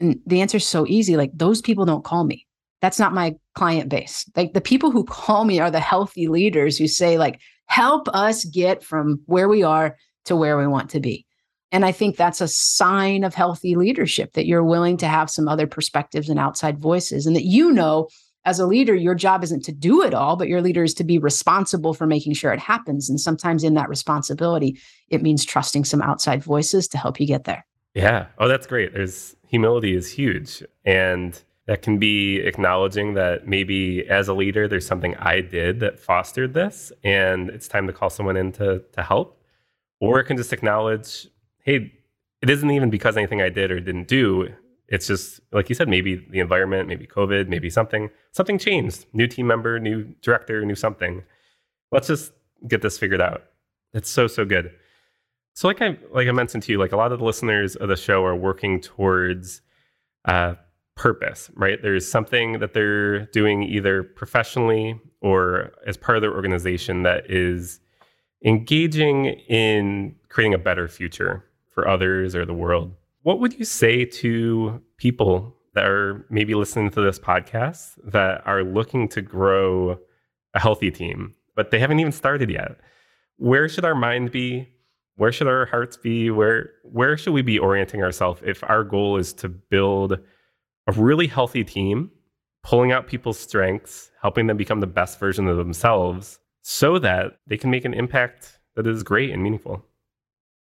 And 0.00 0.20
the 0.26 0.40
answer 0.40 0.56
is 0.56 0.66
so 0.66 0.86
easy. 0.86 1.16
Like 1.16 1.30
those 1.34 1.60
people 1.60 1.84
don't 1.84 2.04
call 2.04 2.24
me. 2.24 2.46
That's 2.80 2.98
not 2.98 3.14
my 3.14 3.34
client 3.54 3.88
base. 3.88 4.28
Like 4.36 4.52
the 4.54 4.60
people 4.60 4.90
who 4.90 5.04
call 5.08 5.44
me 5.44 5.60
are 5.60 5.70
the 5.70 5.80
healthy 5.80 6.28
leaders 6.28 6.78
who 6.78 6.88
say, 6.88 7.18
like, 7.18 7.40
help 7.66 8.08
us 8.08 8.44
get 8.44 8.82
from 8.82 9.20
where 9.26 9.48
we 9.48 9.62
are 9.62 9.96
to 10.26 10.36
where 10.36 10.58
we 10.58 10.66
want 10.66 10.90
to 10.90 11.00
be. 11.00 11.26
And 11.72 11.84
I 11.84 11.92
think 11.92 12.16
that's 12.16 12.40
a 12.40 12.46
sign 12.46 13.24
of 13.24 13.34
healthy 13.34 13.74
leadership 13.74 14.34
that 14.34 14.46
you're 14.46 14.62
willing 14.62 14.96
to 14.98 15.08
have 15.08 15.28
some 15.28 15.48
other 15.48 15.66
perspectives 15.66 16.28
and 16.28 16.38
outside 16.38 16.78
voices, 16.78 17.26
and 17.26 17.34
that 17.34 17.46
you 17.46 17.72
know, 17.72 18.08
as 18.44 18.58
a 18.58 18.66
leader, 18.66 18.94
your 18.94 19.14
job 19.14 19.42
isn't 19.42 19.64
to 19.64 19.72
do 19.72 20.02
it 20.02 20.12
all, 20.12 20.36
but 20.36 20.48
your 20.48 20.60
leader 20.60 20.84
is 20.84 20.94
to 20.94 21.04
be 21.04 21.18
responsible 21.18 21.94
for 21.94 22.06
making 22.06 22.34
sure 22.34 22.52
it 22.52 22.60
happens. 22.60 23.08
And 23.08 23.20
sometimes 23.20 23.64
in 23.64 23.74
that 23.74 23.88
responsibility, 23.88 24.78
it 25.08 25.22
means 25.22 25.44
trusting 25.44 25.84
some 25.84 26.02
outside 26.02 26.42
voices 26.42 26.86
to 26.88 26.98
help 26.98 27.18
you 27.18 27.26
get 27.26 27.44
there. 27.44 27.66
Yeah. 27.94 28.26
Oh, 28.38 28.48
that's 28.48 28.66
great. 28.66 28.92
There's 28.92 29.34
humility 29.46 29.94
is 29.94 30.10
huge. 30.10 30.62
And 30.84 31.40
that 31.66 31.80
can 31.80 31.98
be 31.98 32.40
acknowledging 32.40 33.14
that 33.14 33.46
maybe 33.46 34.06
as 34.08 34.28
a 34.28 34.34
leader, 34.34 34.68
there's 34.68 34.86
something 34.86 35.14
I 35.16 35.40
did 35.40 35.80
that 35.80 35.98
fostered 35.98 36.52
this, 36.52 36.92
and 37.02 37.48
it's 37.48 37.68
time 37.68 37.86
to 37.86 37.92
call 37.92 38.10
someone 38.10 38.36
in 38.36 38.52
to, 38.52 38.82
to 38.92 39.02
help. 39.02 39.40
Or 40.00 40.20
it 40.20 40.24
can 40.24 40.36
just 40.36 40.52
acknowledge 40.52 41.28
hey, 41.64 41.90
it 42.42 42.50
isn't 42.50 42.70
even 42.70 42.90
because 42.90 43.16
anything 43.16 43.40
I 43.40 43.48
did 43.48 43.70
or 43.70 43.80
didn't 43.80 44.06
do. 44.06 44.54
It's 44.94 45.08
just 45.08 45.40
like 45.50 45.68
you 45.68 45.74
said, 45.74 45.88
maybe 45.88 46.24
the 46.30 46.38
environment, 46.38 46.88
maybe 46.88 47.04
COVID, 47.04 47.48
maybe 47.48 47.68
something, 47.68 48.10
something 48.30 48.58
changed. 48.58 49.06
New 49.12 49.26
team 49.26 49.48
member, 49.48 49.80
new 49.80 50.04
director, 50.22 50.64
new 50.64 50.76
something. 50.76 51.24
Let's 51.90 52.06
just 52.06 52.32
get 52.68 52.80
this 52.80 52.96
figured 52.96 53.20
out. 53.20 53.42
It's 53.92 54.08
so 54.08 54.28
so 54.28 54.44
good. 54.44 54.70
So 55.54 55.66
like 55.66 55.82
I 55.82 55.98
like 56.12 56.28
I 56.28 56.32
mentioned 56.32 56.62
to 56.64 56.72
you, 56.72 56.78
like 56.78 56.92
a 56.92 56.96
lot 56.96 57.10
of 57.10 57.18
the 57.18 57.24
listeners 57.24 57.74
of 57.74 57.88
the 57.88 57.96
show 57.96 58.24
are 58.24 58.36
working 58.36 58.80
towards 58.80 59.62
uh, 60.26 60.54
purpose, 60.94 61.50
right? 61.56 61.82
There's 61.82 62.08
something 62.08 62.60
that 62.60 62.72
they're 62.72 63.26
doing 63.26 63.64
either 63.64 64.04
professionally 64.04 65.00
or 65.20 65.72
as 65.88 65.96
part 65.96 66.16
of 66.16 66.22
their 66.22 66.34
organization 66.34 67.02
that 67.02 67.28
is 67.28 67.80
engaging 68.44 69.26
in 69.48 70.14
creating 70.28 70.54
a 70.54 70.58
better 70.58 70.86
future 70.86 71.44
for 71.72 71.88
others 71.88 72.36
or 72.36 72.46
the 72.46 72.54
world. 72.54 72.94
What 73.24 73.40
would 73.40 73.58
you 73.58 73.64
say 73.64 74.04
to 74.04 74.82
people 74.98 75.56
that 75.72 75.86
are 75.86 76.26
maybe 76.28 76.54
listening 76.54 76.90
to 76.90 77.00
this 77.00 77.18
podcast 77.18 77.94
that 78.04 78.46
are 78.46 78.62
looking 78.62 79.08
to 79.08 79.22
grow 79.22 79.98
a 80.52 80.60
healthy 80.60 80.90
team, 80.90 81.34
but 81.56 81.70
they 81.70 81.78
haven't 81.78 82.00
even 82.00 82.12
started 82.12 82.50
yet? 82.50 82.76
Where 83.38 83.66
should 83.66 83.86
our 83.86 83.94
mind 83.94 84.30
be? 84.30 84.68
Where 85.16 85.32
should 85.32 85.46
our 85.46 85.64
hearts 85.64 85.96
be? 85.96 86.30
Where 86.30 86.68
where 86.82 87.16
should 87.16 87.32
we 87.32 87.40
be 87.40 87.58
orienting 87.58 88.02
ourselves 88.02 88.42
if 88.44 88.62
our 88.64 88.84
goal 88.84 89.16
is 89.16 89.32
to 89.34 89.48
build 89.48 90.18
a 90.86 90.92
really 90.92 91.26
healthy 91.26 91.64
team, 91.64 92.10
pulling 92.62 92.92
out 92.92 93.06
people's 93.06 93.38
strengths, 93.38 94.10
helping 94.20 94.48
them 94.48 94.58
become 94.58 94.80
the 94.80 94.86
best 94.86 95.18
version 95.18 95.48
of 95.48 95.56
themselves 95.56 96.40
so 96.60 96.98
that 96.98 97.38
they 97.46 97.56
can 97.56 97.70
make 97.70 97.86
an 97.86 97.94
impact 97.94 98.58
that 98.76 98.86
is 98.86 99.02
great 99.02 99.30
and 99.30 99.42
meaningful? 99.42 99.82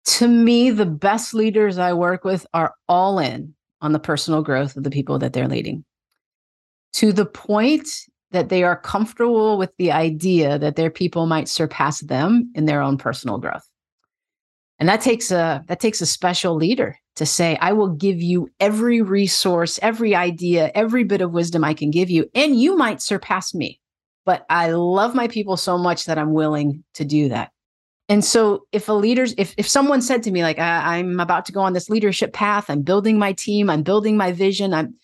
To 0.05 0.29
me, 0.29 0.71
the 0.71 0.87
best 0.87 1.35
leaders 1.35 1.79
I 1.79 1.93
work 1.93 2.25
with 2.25 2.47
are 2.55 2.75
all 2.88 3.19
in 3.19 3.55
on 3.81 3.93
the 3.93 3.99
personal 3.99 4.43
growth 4.43 4.77
of 4.77 4.85
the 4.85 4.91
people 4.91 5.19
that 5.19 5.33
they're 5.33 5.49
leading 5.49 5.85
to 6.95 7.12
the 7.12 7.27
point 7.27 7.88
that 8.31 8.49
they 8.49 8.62
are 8.62 8.77
comfortable 8.77 9.59
with 9.59 9.71
the 9.77 9.93
idea 9.93 10.59
that 10.59 10.77
their 10.77 10.91
people 10.91 11.27
might 11.27 11.49
surpass 11.49 12.01
them 12.01 12.51
in 12.55 12.65
their 12.65 12.81
own 12.81 12.97
personal 12.97 13.38
growth. 13.38 13.69
And 14.79 14.88
that 14.88 15.01
takes 15.01 15.31
a 15.31 15.62
that 15.69 15.81
takes 15.81 16.01
a 16.01 16.07
special 16.07 16.57
leader 16.57 16.99
to 17.17 17.27
say, 17.27 17.57
I 17.61 17.73
will 17.73 17.91
give 17.91 18.21
you 18.21 18.49
every 18.59 19.01
resource, 19.01 19.79
every 19.83 20.15
idea, 20.15 20.73
every 20.75 21.05
bit 21.05 21.21
of 21.21 21.33
wisdom 21.33 21.62
I 21.62 21.75
can 21.75 21.91
give 21.91 22.11
you, 22.11 22.29
and 22.35 22.59
you 22.59 22.77
might 22.77 23.01
surpass 23.01 23.55
me. 23.55 23.79
But 24.25 24.45
I 24.51 24.71
love 24.71 25.15
my 25.15 25.29
people 25.29 25.57
so 25.57 25.77
much 25.79 26.07
that 26.07 26.19
I'm 26.19 26.33
willing 26.33 26.83
to 26.95 27.05
do 27.05 27.29
that. 27.29 27.52
And 28.12 28.22
so 28.22 28.66
if 28.72 28.90
a 28.90 28.92
leader's 28.92 29.33
if 29.38 29.55
if 29.57 29.66
someone 29.66 30.03
said 30.03 30.22
to 30.25 30.31
me 30.31 30.42
like 30.42 30.59
I, 30.59 30.98
I'm 30.98 31.18
about 31.18 31.46
to 31.46 31.53
go 31.53 31.62
on 31.62 31.72
this 31.72 31.88
leadership 31.88 32.35
path, 32.35 32.68
I'm 32.68 32.83
building 32.83 33.18
my 33.18 33.33
team, 33.33 33.70
I'm 33.70 33.83
building 33.83 34.18
my 34.18 34.33
vision, 34.33 34.75
I'm 34.75 34.94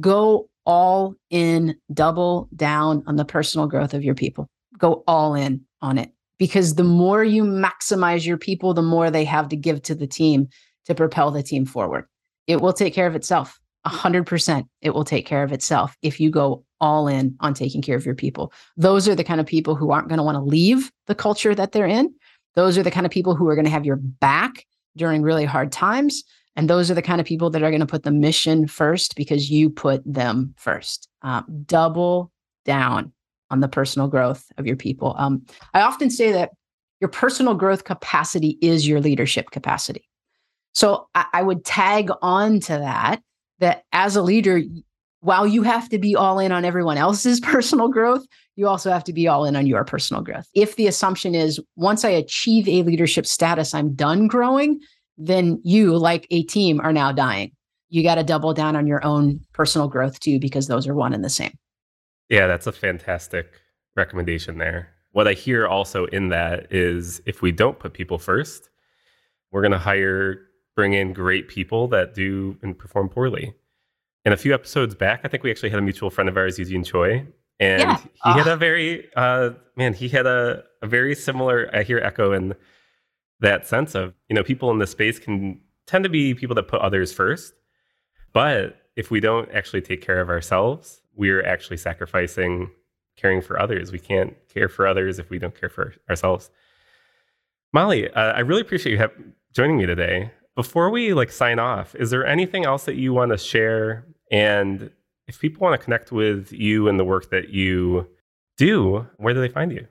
go 0.00 0.48
all 0.66 1.14
in, 1.30 1.76
double 1.94 2.48
down 2.56 3.04
on 3.06 3.14
the 3.14 3.24
personal 3.24 3.68
growth 3.68 3.94
of 3.94 4.02
your 4.02 4.16
people. 4.16 4.48
Go 4.76 5.04
all 5.06 5.36
in 5.36 5.60
on 5.82 5.98
it. 5.98 6.10
Because 6.36 6.74
the 6.74 6.82
more 6.82 7.22
you 7.22 7.44
maximize 7.44 8.26
your 8.26 8.36
people, 8.36 8.74
the 8.74 8.82
more 8.82 9.08
they 9.08 9.24
have 9.24 9.48
to 9.50 9.56
give 9.56 9.80
to 9.82 9.94
the 9.94 10.08
team 10.08 10.48
to 10.86 10.96
propel 10.96 11.30
the 11.30 11.44
team 11.44 11.64
forward. 11.64 12.06
It 12.48 12.60
will 12.60 12.72
take 12.72 12.92
care 12.92 13.06
of 13.06 13.14
itself. 13.14 13.60
A 13.84 13.88
hundred 13.88 14.26
percent, 14.26 14.66
it 14.82 14.94
will 14.94 15.04
take 15.04 15.26
care 15.26 15.44
of 15.44 15.52
itself 15.52 15.96
if 16.02 16.18
you 16.18 16.28
go 16.28 16.64
all 16.80 17.06
in 17.06 17.36
on 17.38 17.54
taking 17.54 17.82
care 17.82 17.96
of 17.96 18.04
your 18.04 18.16
people. 18.16 18.52
Those 18.76 19.06
are 19.06 19.14
the 19.14 19.22
kind 19.22 19.40
of 19.40 19.46
people 19.46 19.76
who 19.76 19.92
aren't 19.92 20.08
going 20.08 20.18
to 20.18 20.24
want 20.24 20.34
to 20.34 20.42
leave 20.42 20.90
the 21.06 21.14
culture 21.14 21.54
that 21.54 21.70
they're 21.70 21.86
in 21.86 22.12
those 22.54 22.76
are 22.78 22.82
the 22.82 22.90
kind 22.90 23.06
of 23.06 23.12
people 23.12 23.34
who 23.34 23.48
are 23.48 23.54
going 23.54 23.64
to 23.64 23.70
have 23.70 23.86
your 23.86 23.96
back 23.96 24.64
during 24.96 25.22
really 25.22 25.44
hard 25.44 25.72
times. 25.72 26.24
And 26.56 26.68
those 26.68 26.90
are 26.90 26.94
the 26.94 27.02
kind 27.02 27.20
of 27.20 27.26
people 27.26 27.50
that 27.50 27.62
are 27.62 27.70
going 27.70 27.80
to 27.80 27.86
put 27.86 28.02
the 28.02 28.10
mission 28.10 28.66
first 28.66 29.14
because 29.14 29.50
you 29.50 29.70
put 29.70 30.02
them 30.04 30.54
first. 30.56 31.08
Uh, 31.22 31.42
double 31.66 32.32
down 32.64 33.12
on 33.50 33.60
the 33.60 33.68
personal 33.68 34.08
growth 34.08 34.44
of 34.58 34.66
your 34.66 34.76
people. 34.76 35.14
Um, 35.18 35.46
I 35.72 35.82
often 35.82 36.10
say 36.10 36.32
that 36.32 36.50
your 37.00 37.08
personal 37.08 37.54
growth 37.54 37.84
capacity 37.84 38.58
is 38.60 38.88
your 38.88 39.00
leadership 39.00 39.50
capacity. 39.50 40.08
So 40.74 41.08
I, 41.14 41.26
I 41.32 41.42
would 41.42 41.64
tag 41.64 42.10
on 42.22 42.60
to 42.60 42.72
that, 42.72 43.22
that 43.60 43.84
as 43.92 44.16
a 44.16 44.22
leader, 44.22 44.60
while 45.20 45.46
you 45.46 45.62
have 45.62 45.88
to 45.90 45.98
be 45.98 46.16
all 46.16 46.38
in 46.38 46.52
on 46.52 46.64
everyone 46.64 46.98
else's 46.98 47.40
personal 47.52 47.88
growth, 47.88 48.24
you 48.58 48.66
also 48.66 48.90
have 48.90 49.04
to 49.04 49.12
be 49.12 49.28
all 49.28 49.44
in 49.44 49.54
on 49.54 49.68
your 49.68 49.84
personal 49.84 50.20
growth. 50.20 50.48
If 50.52 50.74
the 50.74 50.88
assumption 50.88 51.32
is 51.36 51.60
once 51.76 52.04
I 52.04 52.08
achieve 52.08 52.68
a 52.68 52.82
leadership 52.82 53.24
status, 53.24 53.72
I'm 53.72 53.94
done 53.94 54.26
growing, 54.26 54.80
then 55.16 55.60
you, 55.62 55.96
like 55.96 56.26
a 56.32 56.42
team, 56.42 56.80
are 56.80 56.92
now 56.92 57.12
dying. 57.12 57.52
You 57.88 58.02
got 58.02 58.16
to 58.16 58.24
double 58.24 58.52
down 58.52 58.74
on 58.74 58.88
your 58.88 59.02
own 59.04 59.38
personal 59.52 59.86
growth 59.86 60.18
too, 60.18 60.40
because 60.40 60.66
those 60.66 60.88
are 60.88 60.94
one 60.94 61.12
and 61.12 61.24
the 61.24 61.30
same. 61.30 61.56
Yeah, 62.30 62.48
that's 62.48 62.66
a 62.66 62.72
fantastic 62.72 63.52
recommendation 63.94 64.58
there. 64.58 64.88
What 65.12 65.28
I 65.28 65.34
hear 65.34 65.68
also 65.68 66.06
in 66.06 66.28
that 66.30 66.72
is 66.72 67.22
if 67.26 67.42
we 67.42 67.52
don't 67.52 67.78
put 67.78 67.92
people 67.92 68.18
first, 68.18 68.70
we're 69.52 69.62
going 69.62 69.70
to 69.70 69.78
hire, 69.78 70.48
bring 70.74 70.94
in 70.94 71.12
great 71.12 71.46
people 71.46 71.86
that 71.88 72.12
do 72.12 72.58
and 72.62 72.76
perform 72.76 73.08
poorly. 73.08 73.54
And 74.24 74.34
a 74.34 74.36
few 74.36 74.52
episodes 74.52 74.96
back, 74.96 75.20
I 75.22 75.28
think 75.28 75.44
we 75.44 75.50
actually 75.52 75.70
had 75.70 75.78
a 75.78 75.82
mutual 75.82 76.10
friend 76.10 76.28
of 76.28 76.36
ours, 76.36 76.58
Eugene 76.58 76.82
Choi, 76.82 77.24
and 77.60 77.82
yeah. 77.82 77.96
he 77.96 78.08
uh. 78.24 78.34
had 78.34 78.46
a 78.46 78.56
very 78.56 79.08
uh, 79.16 79.50
man, 79.76 79.94
he 79.94 80.08
had 80.08 80.26
a, 80.26 80.64
a 80.82 80.86
very 80.86 81.14
similar. 81.14 81.70
I 81.72 81.82
hear 81.82 81.98
echo 81.98 82.32
in 82.32 82.54
that 83.40 83.66
sense 83.66 83.94
of 83.94 84.14
you 84.28 84.34
know 84.34 84.42
people 84.42 84.70
in 84.70 84.78
the 84.78 84.86
space 84.86 85.18
can 85.18 85.60
tend 85.86 86.04
to 86.04 86.10
be 86.10 86.34
people 86.34 86.54
that 86.56 86.68
put 86.68 86.80
others 86.80 87.12
first, 87.12 87.54
but 88.32 88.76
if 88.96 89.10
we 89.10 89.20
don't 89.20 89.50
actually 89.52 89.80
take 89.80 90.02
care 90.02 90.20
of 90.20 90.28
ourselves, 90.28 91.00
we're 91.14 91.44
actually 91.44 91.76
sacrificing 91.76 92.70
caring 93.16 93.42
for 93.42 93.60
others. 93.60 93.92
We 93.92 93.98
can't 93.98 94.34
care 94.48 94.68
for 94.68 94.86
others 94.86 95.18
if 95.18 95.28
we 95.28 95.38
don't 95.38 95.58
care 95.58 95.68
for 95.68 95.94
ourselves. 96.08 96.50
Molly, 97.72 98.10
uh, 98.10 98.32
I 98.32 98.40
really 98.40 98.62
appreciate 98.62 98.92
you 98.92 98.98
have, 98.98 99.12
joining 99.52 99.76
me 99.76 99.86
today. 99.86 100.30
Before 100.54 100.90
we 100.90 101.12
like 101.12 101.30
sign 101.30 101.58
off, 101.58 101.94
is 101.96 102.10
there 102.10 102.26
anything 102.26 102.64
else 102.64 102.84
that 102.84 102.94
you 102.94 103.12
want 103.12 103.32
to 103.32 103.38
share 103.38 104.06
and 104.30 104.90
if 105.28 105.38
people 105.38 105.60
want 105.60 105.78
to 105.78 105.84
connect 105.84 106.10
with 106.10 106.52
you 106.52 106.88
and 106.88 106.98
the 106.98 107.04
work 107.04 107.30
that 107.30 107.50
you 107.50 108.08
do, 108.56 109.06
where 109.18 109.34
do 109.34 109.40
they 109.40 109.48
find 109.48 109.70
you? 109.70 109.86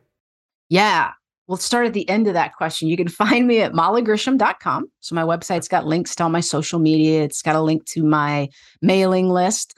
Yeah. 0.70 1.12
We'll 1.48 1.58
start 1.58 1.86
at 1.86 1.94
the 1.94 2.10
end 2.10 2.28
of 2.28 2.34
that 2.34 2.56
question. 2.56 2.90
You 2.90 2.98
can 2.98 3.08
find 3.08 3.48
me 3.48 3.62
at 3.62 3.72
mollygrisham.com. 3.72 4.92
So 5.00 5.16
my 5.16 5.24
website's 5.24 5.70
got 5.70 5.86
links 5.86 6.16
to 6.16 6.24
all 6.24 6.30
my 6.30 6.42
social 6.42 6.80
media. 6.80 7.24
It's 7.24 7.42
got 7.42 7.56
a 7.56 7.62
link 7.62 7.86
to 7.86 8.04
my 8.04 8.50
mailing 8.82 9.30
list. 9.30 9.78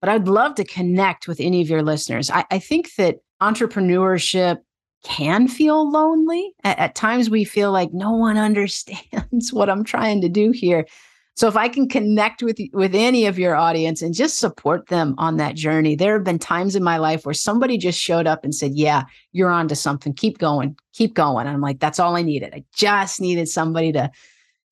but 0.00 0.10
I'd 0.10 0.28
love 0.28 0.56
to 0.56 0.64
connect 0.64 1.26
with 1.26 1.40
any 1.40 1.62
of 1.62 1.70
your 1.70 1.82
listeners. 1.82 2.28
I, 2.30 2.44
I 2.50 2.58
think 2.58 2.94
that 2.96 3.16
entrepreneurship 3.40 4.58
can 5.04 5.48
feel 5.48 5.90
lonely. 5.90 6.52
At, 6.64 6.78
at, 6.78 6.94
times, 6.94 7.30
we 7.30 7.44
feel 7.44 7.72
like 7.72 7.92
no 7.92 8.12
one 8.12 8.36
understands 8.48 9.52
what 9.52 9.70
I'm 9.70 9.84
trying 9.84 10.20
to 10.20 10.28
do 10.28 10.50
here. 10.50 10.86
So, 11.36 11.48
if 11.48 11.56
I 11.56 11.68
can 11.68 11.86
connect 11.86 12.42
with 12.42 12.58
with 12.72 12.94
any 12.94 13.26
of 13.26 13.38
your 13.38 13.54
audience 13.54 14.00
and 14.00 14.14
just 14.14 14.38
support 14.38 14.88
them 14.88 15.14
on 15.18 15.36
that 15.36 15.54
journey, 15.54 15.94
there 15.94 16.14
have 16.14 16.24
been 16.24 16.38
times 16.38 16.74
in 16.74 16.82
my 16.82 16.96
life 16.96 17.26
where 17.26 17.34
somebody 17.34 17.76
just 17.76 18.00
showed 18.00 18.26
up 18.26 18.42
and 18.42 18.54
said, 18.54 18.72
"Yeah, 18.74 19.04
you're 19.32 19.50
onto 19.50 19.74
something. 19.74 20.14
Keep 20.14 20.38
going, 20.38 20.76
keep 20.94 21.14
going." 21.14 21.46
And 21.46 21.54
I'm 21.54 21.60
like, 21.60 21.78
"That's 21.78 22.00
all 22.00 22.16
I 22.16 22.22
needed. 22.22 22.54
I 22.54 22.64
just 22.74 23.20
needed 23.20 23.50
somebody 23.50 23.92
to 23.92 24.10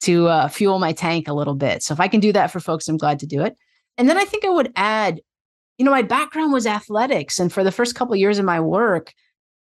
to 0.03 0.29
uh, 0.29 0.49
fuel 0.49 0.79
my 0.79 0.93
tank 0.93 1.29
a 1.29 1.35
little 1.35 1.55
bit." 1.55 1.83
So, 1.83 1.93
if 1.93 2.01
I 2.01 2.09
can 2.09 2.21
do 2.21 2.33
that 2.33 2.51
for 2.51 2.61
folks, 2.61 2.89
I'm 2.89 2.97
glad 2.97 3.19
to 3.19 3.27
do 3.27 3.43
it. 3.43 3.57
And 3.99 4.09
then 4.09 4.17
I 4.17 4.25
think 4.25 4.47
I 4.47 4.51
would 4.51 4.73
add, 4.75 5.21
you 5.77 5.85
know, 5.85 5.91
my 5.91 6.03
background 6.03 6.55
was 6.55 6.67
athletics, 6.67 7.39
and 7.39 7.53
for 7.53 7.63
the 7.63 7.73
first 7.73 7.95
couple 7.95 8.15
of 8.15 8.21
years 8.21 8.39
of 8.39 8.47
my 8.47 8.59
work, 8.59 9.13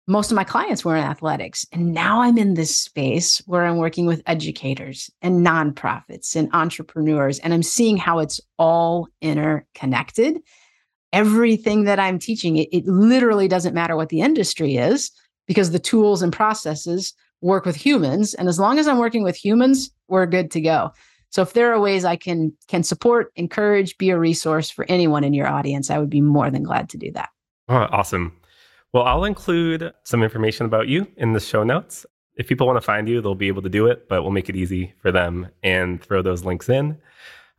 most 0.07 0.31
of 0.31 0.37
my 0.37 0.45
clients 0.45 0.85
were 0.85 0.97
in 0.97 1.05
athletics. 1.05 1.67
And 1.73 1.95
now 1.95 2.21
I'm 2.21 2.37
in 2.37 2.55
this 2.55 2.77
space 2.77 3.39
where 3.47 3.65
I'm 3.65 3.79
working 3.79 4.07
with 4.07 4.23
educators 4.27 5.11
and 5.23 5.47
nonprofits 5.47 6.37
and 6.37 6.51
entrepreneurs, 6.53 7.39
and 7.39 7.55
I'm 7.55 7.63
seeing 7.63 7.97
how 7.97 8.19
it's 8.19 8.41
all 8.59 9.09
interconnected. 9.23 10.39
Everything 11.13 11.85
that 11.85 11.99
I'm 11.99 12.19
teaching, 12.19 12.57
it, 12.57 12.69
it 12.73 12.87
literally 12.87 13.49
doesn't 13.49 13.75
matter 13.75 13.97
what 13.97 14.09
the 14.09 14.21
industry 14.21 14.77
is 14.77 15.11
because 15.47 15.71
the 15.71 15.79
tools 15.79 16.23
and 16.23 16.33
processes 16.33 17.15
work 17.41 17.65
with 17.65 17.77
humans. 17.77 18.35
And 18.35 18.49
as 18.49 18.59
long 18.59 18.79
as 18.79 18.89
I'm 18.89 18.99
working 18.99 19.23
with 19.23 19.37
humans, 19.37 19.91
we're 20.09 20.27
good 20.27 20.51
to 20.53 20.61
go. 20.61 20.91
So 21.31 21.43
if 21.43 21.53
there 21.53 21.73
are 21.73 21.81
ways 21.81 22.05
I 22.05 22.17
can 22.17 22.53
can 22.69 22.83
support, 22.83 23.33
encourage, 23.37 23.99
be 23.99 24.11
a 24.11 24.19
resource 24.19 24.71
for 24.71 24.87
anyone 24.89 25.25
in 25.25 25.35
your 25.35 25.49
audience, 25.49 25.91
I 25.91 25.99
would 25.99 26.11
be 26.11 26.21
more 26.21 26.51
than 26.51 26.63
glad 26.63 26.89
to 26.91 26.99
do 26.99 27.11
that. 27.13 27.31
Oh, 27.69 27.89
awesome. 27.91 28.37
Well, 28.95 29.03
I'll 29.03 29.25
include 29.25 29.93
some 30.05 30.23
information 30.23 30.67
about 30.67 30.87
you 30.87 31.09
in 31.17 31.33
the 31.33 31.41
show 31.41 31.65
notes. 31.65 32.07
If 32.37 32.47
people 32.47 32.65
want 32.65 32.77
to 32.77 32.81
find 32.81 33.09
you, 33.09 33.21
they'll 33.21 33.35
be 33.35 33.49
able 33.49 33.63
to 33.63 33.69
do 33.69 33.89
it, 33.89 34.09
but 34.09 34.23
we'll 34.23 34.31
make 34.31 34.49
it 34.49 34.55
easy 34.55 34.95
for 35.03 35.11
them 35.11 35.49
and 35.65 36.01
throw 36.01 36.23
those 36.23 36.45
links 36.45 36.69
in. 36.69 36.97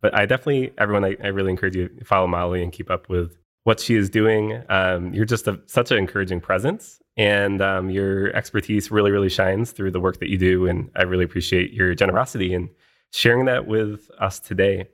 But 0.00 0.14
I 0.14 0.24
definitely, 0.24 0.72
everyone, 0.78 1.04
I, 1.04 1.14
I 1.22 1.26
really 1.26 1.50
encourage 1.50 1.76
you 1.76 1.88
to 1.88 2.04
follow 2.06 2.26
Molly 2.26 2.62
and 2.62 2.72
keep 2.72 2.90
up 2.90 3.10
with 3.10 3.36
what 3.64 3.80
she 3.80 3.96
is 3.96 4.08
doing. 4.08 4.62
Um, 4.70 5.12
you're 5.12 5.26
just 5.26 5.46
a, 5.46 5.60
such 5.66 5.90
an 5.90 5.98
encouraging 5.98 6.40
presence, 6.40 7.02
and 7.18 7.60
um, 7.60 7.90
your 7.90 8.34
expertise 8.34 8.90
really, 8.90 9.10
really 9.10 9.28
shines 9.28 9.72
through 9.72 9.90
the 9.90 10.00
work 10.00 10.20
that 10.20 10.30
you 10.30 10.38
do. 10.38 10.66
And 10.66 10.90
I 10.96 11.02
really 11.02 11.24
appreciate 11.24 11.70
your 11.70 11.94
generosity 11.94 12.54
in 12.54 12.70
sharing 13.10 13.44
that 13.44 13.66
with 13.66 14.10
us 14.18 14.40
today. 14.40 14.88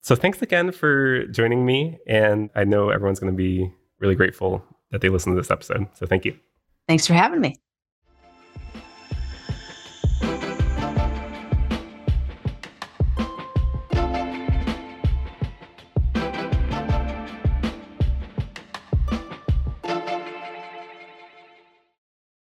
So 0.00 0.14
thanks 0.14 0.40
again 0.42 0.70
for 0.70 1.26
joining 1.26 1.66
me. 1.66 1.98
And 2.06 2.50
I 2.54 2.62
know 2.62 2.90
everyone's 2.90 3.18
going 3.18 3.32
to 3.32 3.36
be 3.36 3.72
really 3.98 4.14
grateful 4.14 4.64
that 4.96 5.02
they 5.02 5.10
listen 5.10 5.34
to 5.34 5.38
this 5.38 5.50
episode. 5.50 5.86
So 5.92 6.06
thank 6.06 6.24
you. 6.24 6.34
Thanks 6.88 7.06
for 7.06 7.12
having 7.12 7.38
me. 7.38 7.56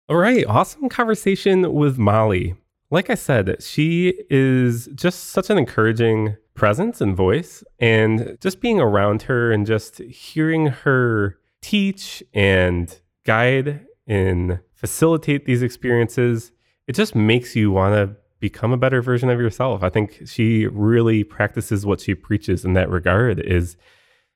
All 0.08 0.18
right, 0.18 0.46
awesome 0.46 0.88
conversation 0.88 1.74
with 1.74 1.98
Molly. 1.98 2.54
Like 2.92 3.10
I 3.10 3.16
said, 3.16 3.64
she 3.64 4.14
is 4.30 4.88
just 4.94 5.32
such 5.32 5.50
an 5.50 5.58
encouraging 5.58 6.38
presence 6.54 7.02
and 7.02 7.18
voice. 7.18 7.64
And 7.80 8.38
just 8.40 8.62
being 8.62 8.80
around 8.80 9.24
her 9.24 9.52
and 9.52 9.66
just 9.66 9.98
hearing 9.98 10.68
her 10.68 11.40
teach 11.66 12.22
and 12.32 13.00
guide 13.26 13.88
and 14.06 14.60
facilitate 14.76 15.46
these 15.46 15.64
experiences, 15.64 16.52
it 16.86 16.94
just 16.94 17.16
makes 17.16 17.56
you 17.56 17.72
want 17.72 17.96
to 17.96 18.16
become 18.40 18.72
a 18.72 18.78
better 18.78 19.02
version 19.02 19.32
of 19.32 19.40
yourself. 19.40 19.82
I 19.82 19.90
think 19.90 20.22
she 20.28 20.68
really 20.68 21.24
practices 21.24 21.84
what 21.84 22.02
she 22.02 22.14
preaches 22.14 22.66
in 22.66 22.74
that 22.74 22.92
regard 22.92 23.40
is 23.40 23.78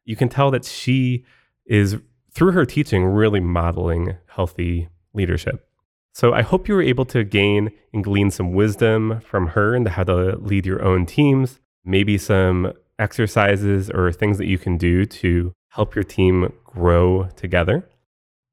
you 0.05 0.15
can 0.15 0.27
tell 0.27 0.49
that 0.49 0.65
she 0.65 1.23
is 1.67 1.97
through 2.31 2.53
her 2.53 2.65
teaching 2.65 3.05
really 3.05 3.39
modeling 3.39 4.15
healthy 4.25 4.89
leadership. 5.13 5.67
So 6.13 6.33
I 6.33 6.41
hope 6.41 6.67
you 6.67 6.73
were 6.73 6.81
able 6.81 7.05
to 7.05 7.23
gain 7.23 7.69
and 7.93 8.03
glean 8.03 8.31
some 8.31 8.53
wisdom 8.53 9.21
from 9.21 9.49
her 9.49 9.75
into 9.75 9.91
how 9.91 10.03
to 10.05 10.35
lead 10.37 10.65
your 10.65 10.83
own 10.83 11.05
teams, 11.05 11.59
maybe 11.85 12.17
some 12.17 12.73
exercises 12.97 13.91
or 13.91 14.11
things 14.11 14.39
that 14.39 14.47
you 14.47 14.57
can 14.57 14.77
do 14.77 15.05
to 15.05 15.53
help 15.69 15.93
your 15.93 16.03
team 16.03 16.51
grow 16.69 17.27
together. 17.35 17.89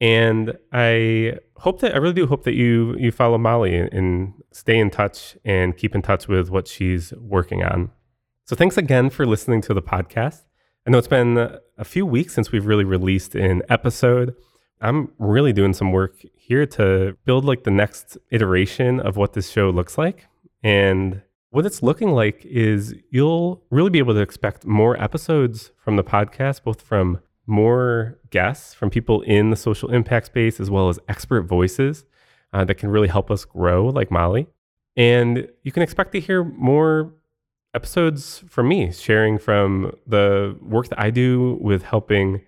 And 0.01 0.57
I 0.73 1.39
hope 1.57 1.81
that 1.81 1.95
I 1.95 1.99
really 1.99 2.15
do 2.15 2.27
hope 2.27 2.45
that 2.45 2.55
you 2.55 2.97
you 2.99 3.11
follow 3.11 3.39
Molly 3.39 3.75
and 3.77 4.35
stay 4.53 4.79
in 4.79 4.91
touch 4.91 5.37
and 5.45 5.77
keep 5.77 5.95
in 5.95 6.03
touch 6.03 6.29
with 6.29 6.51
what 6.51 6.69
she's 6.69 7.13
working 7.15 7.63
on. 7.63 7.91
So 8.45 8.55
thanks 8.57 8.77
again 8.77 9.11
for 9.11 9.27
listening 9.27 9.61
to 9.63 9.75
the 9.75 9.83
podcast. 9.83 10.43
I 10.87 10.91
know 10.91 10.99
it's 10.99 11.09
been 11.09 11.39
a 11.79 11.85
few 11.85 12.07
weeks 12.07 12.35
since 12.35 12.53
we've 12.53 12.67
really 12.67 12.85
released 12.85 13.35
an 13.35 13.63
episode. 13.69 14.35
I'm 14.81 15.11
really 15.19 15.53
doing 15.53 15.73
some 15.73 15.93
work 15.93 16.23
here 16.37 16.67
to 16.67 17.17
build 17.25 17.45
like 17.45 17.65
the 17.65 17.71
next 17.71 18.19
iteration 18.31 19.01
of 19.01 19.17
what 19.17 19.33
this 19.33 19.51
show 19.51 19.71
looks 19.71 19.99
like. 19.99 20.27
And 20.63 21.23
what 21.51 21.67
it's 21.67 21.83
looking 21.83 22.11
like 22.11 22.45
is 22.45 22.95
you'll 23.11 23.65
really 23.71 23.91
be 23.91 23.99
able 23.99 24.15
to 24.15 24.21
expect 24.21 24.67
more 24.67 25.03
episodes 25.03 25.73
from 25.83 25.97
the 25.97 26.05
podcast, 26.05 26.63
both 26.63 26.83
from 26.83 27.21
more 27.47 28.19
guests, 28.31 28.75
from 28.75 28.91
people 28.91 29.23
in 29.23 29.51
the 29.51 29.57
social 29.57 29.93
impact 29.93 30.27
space, 30.27 30.61
as 30.61 30.71
well 30.71 30.89
as 30.89 30.99
expert 31.09 31.43
voices 31.43 32.05
uh, 32.53 32.65
that 32.65 32.77
can 32.77 32.91
really 32.91 33.09
help 33.09 33.31
us 33.31 33.45
grow, 33.45 33.87
like 33.87 34.11
Molly. 34.11 34.47
And 34.97 35.49
you 35.63 35.73
can 35.73 35.83
expect 35.83 36.13
to 36.13 36.21
hear 36.21 36.43
more 36.43 37.15
episodes 37.75 38.43
from 38.49 38.69
me, 38.69 38.91
sharing 38.91 39.39
from 39.39 39.93
the 40.07 40.57
work 40.61 40.89
that 40.89 40.99
I 40.99 41.11
do 41.11 41.59
with 41.61 41.83
helping 41.83 42.41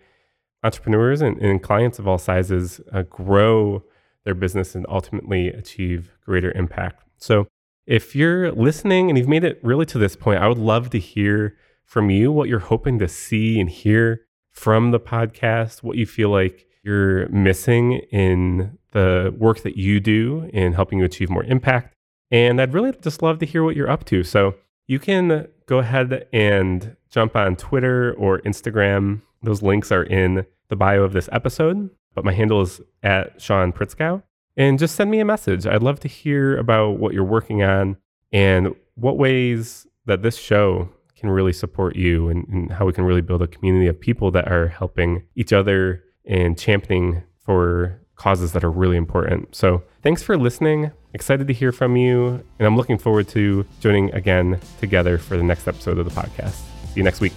entrepreneurs 0.64 1.20
and, 1.20 1.40
and 1.40 1.62
clients 1.62 1.98
of 1.98 2.08
all 2.08 2.18
sizes 2.18 2.80
uh, 2.92 3.02
grow 3.02 3.84
their 4.24 4.34
business 4.34 4.74
and 4.74 4.86
ultimately 4.88 5.48
achieve 5.48 6.10
greater 6.24 6.50
impact. 6.52 7.04
So 7.18 7.46
if 7.86 8.16
you're 8.16 8.52
listening 8.52 9.08
and 9.08 9.16
you've 9.16 9.28
made 9.28 9.44
it 9.44 9.60
really 9.62 9.86
to 9.86 9.98
this 9.98 10.16
point, 10.16 10.40
I 10.40 10.48
would 10.48 10.58
love 10.58 10.90
to 10.90 10.98
hear 10.98 11.56
from 11.84 12.10
you 12.10 12.32
what 12.32 12.48
you're 12.48 12.58
hoping 12.58 12.98
to 12.98 13.08
see 13.08 13.60
and 13.60 13.68
hear 13.70 14.22
from 14.58 14.90
the 14.90 14.98
podcast, 14.98 15.84
what 15.84 15.96
you 15.96 16.04
feel 16.04 16.30
like 16.30 16.66
you're 16.82 17.28
missing 17.28 17.92
in 18.10 18.76
the 18.90 19.32
work 19.38 19.62
that 19.62 19.76
you 19.76 20.00
do 20.00 20.50
in 20.52 20.72
helping 20.72 20.98
you 20.98 21.04
achieve 21.04 21.30
more 21.30 21.44
impact. 21.44 21.94
And 22.32 22.60
I'd 22.60 22.74
really 22.74 22.92
just 23.00 23.22
love 23.22 23.38
to 23.38 23.46
hear 23.46 23.62
what 23.62 23.76
you're 23.76 23.88
up 23.88 24.04
to. 24.06 24.24
So 24.24 24.56
you 24.88 24.98
can 24.98 25.46
go 25.66 25.78
ahead 25.78 26.26
and 26.32 26.96
jump 27.08 27.36
on 27.36 27.54
Twitter 27.54 28.12
or 28.14 28.40
Instagram. 28.40 29.22
Those 29.44 29.62
links 29.62 29.92
are 29.92 30.02
in 30.02 30.44
the 30.68 30.76
bio 30.76 31.04
of 31.04 31.12
this 31.12 31.28
episode, 31.30 31.90
but 32.14 32.24
my 32.24 32.32
handle 32.32 32.60
is 32.60 32.80
at 33.04 33.40
Sean 33.40 33.72
Pritzkau 33.72 34.24
and 34.56 34.76
just 34.76 34.96
send 34.96 35.08
me 35.08 35.20
a 35.20 35.24
message. 35.24 35.68
I'd 35.68 35.84
love 35.84 36.00
to 36.00 36.08
hear 36.08 36.58
about 36.58 36.98
what 36.98 37.14
you're 37.14 37.22
working 37.22 37.62
on 37.62 37.96
and 38.32 38.74
what 38.96 39.18
ways 39.18 39.86
that 40.06 40.22
this 40.22 40.36
show 40.36 40.88
can 41.18 41.30
really 41.30 41.52
support 41.52 41.96
you 41.96 42.28
and, 42.28 42.46
and, 42.48 42.72
how 42.72 42.86
we 42.86 42.92
can 42.92 43.04
really 43.04 43.20
build 43.20 43.42
a 43.42 43.46
community 43.46 43.86
of 43.86 44.00
people 44.00 44.30
that 44.30 44.50
are 44.50 44.68
helping 44.68 45.22
each 45.34 45.52
other 45.52 46.04
and 46.24 46.58
championing 46.58 47.22
for 47.38 48.00
causes 48.16 48.52
that 48.52 48.64
are 48.64 48.70
really 48.70 48.96
important. 48.96 49.54
So, 49.54 49.82
thanks 50.02 50.22
for 50.22 50.36
listening. 50.36 50.90
Excited 51.14 51.46
to 51.46 51.54
hear 51.54 51.72
from 51.72 51.96
you. 51.96 52.44
And 52.58 52.66
I'm 52.66 52.76
looking 52.76 52.98
forward 52.98 53.28
to 53.28 53.64
joining 53.80 54.12
again 54.14 54.60
together 54.80 55.18
for 55.18 55.36
the 55.36 55.42
next 55.42 55.66
episode 55.66 55.98
of 55.98 56.04
the 56.04 56.20
podcast. 56.20 56.54
See 56.88 56.96
you 56.96 57.02
next 57.02 57.20
week. 57.20 57.32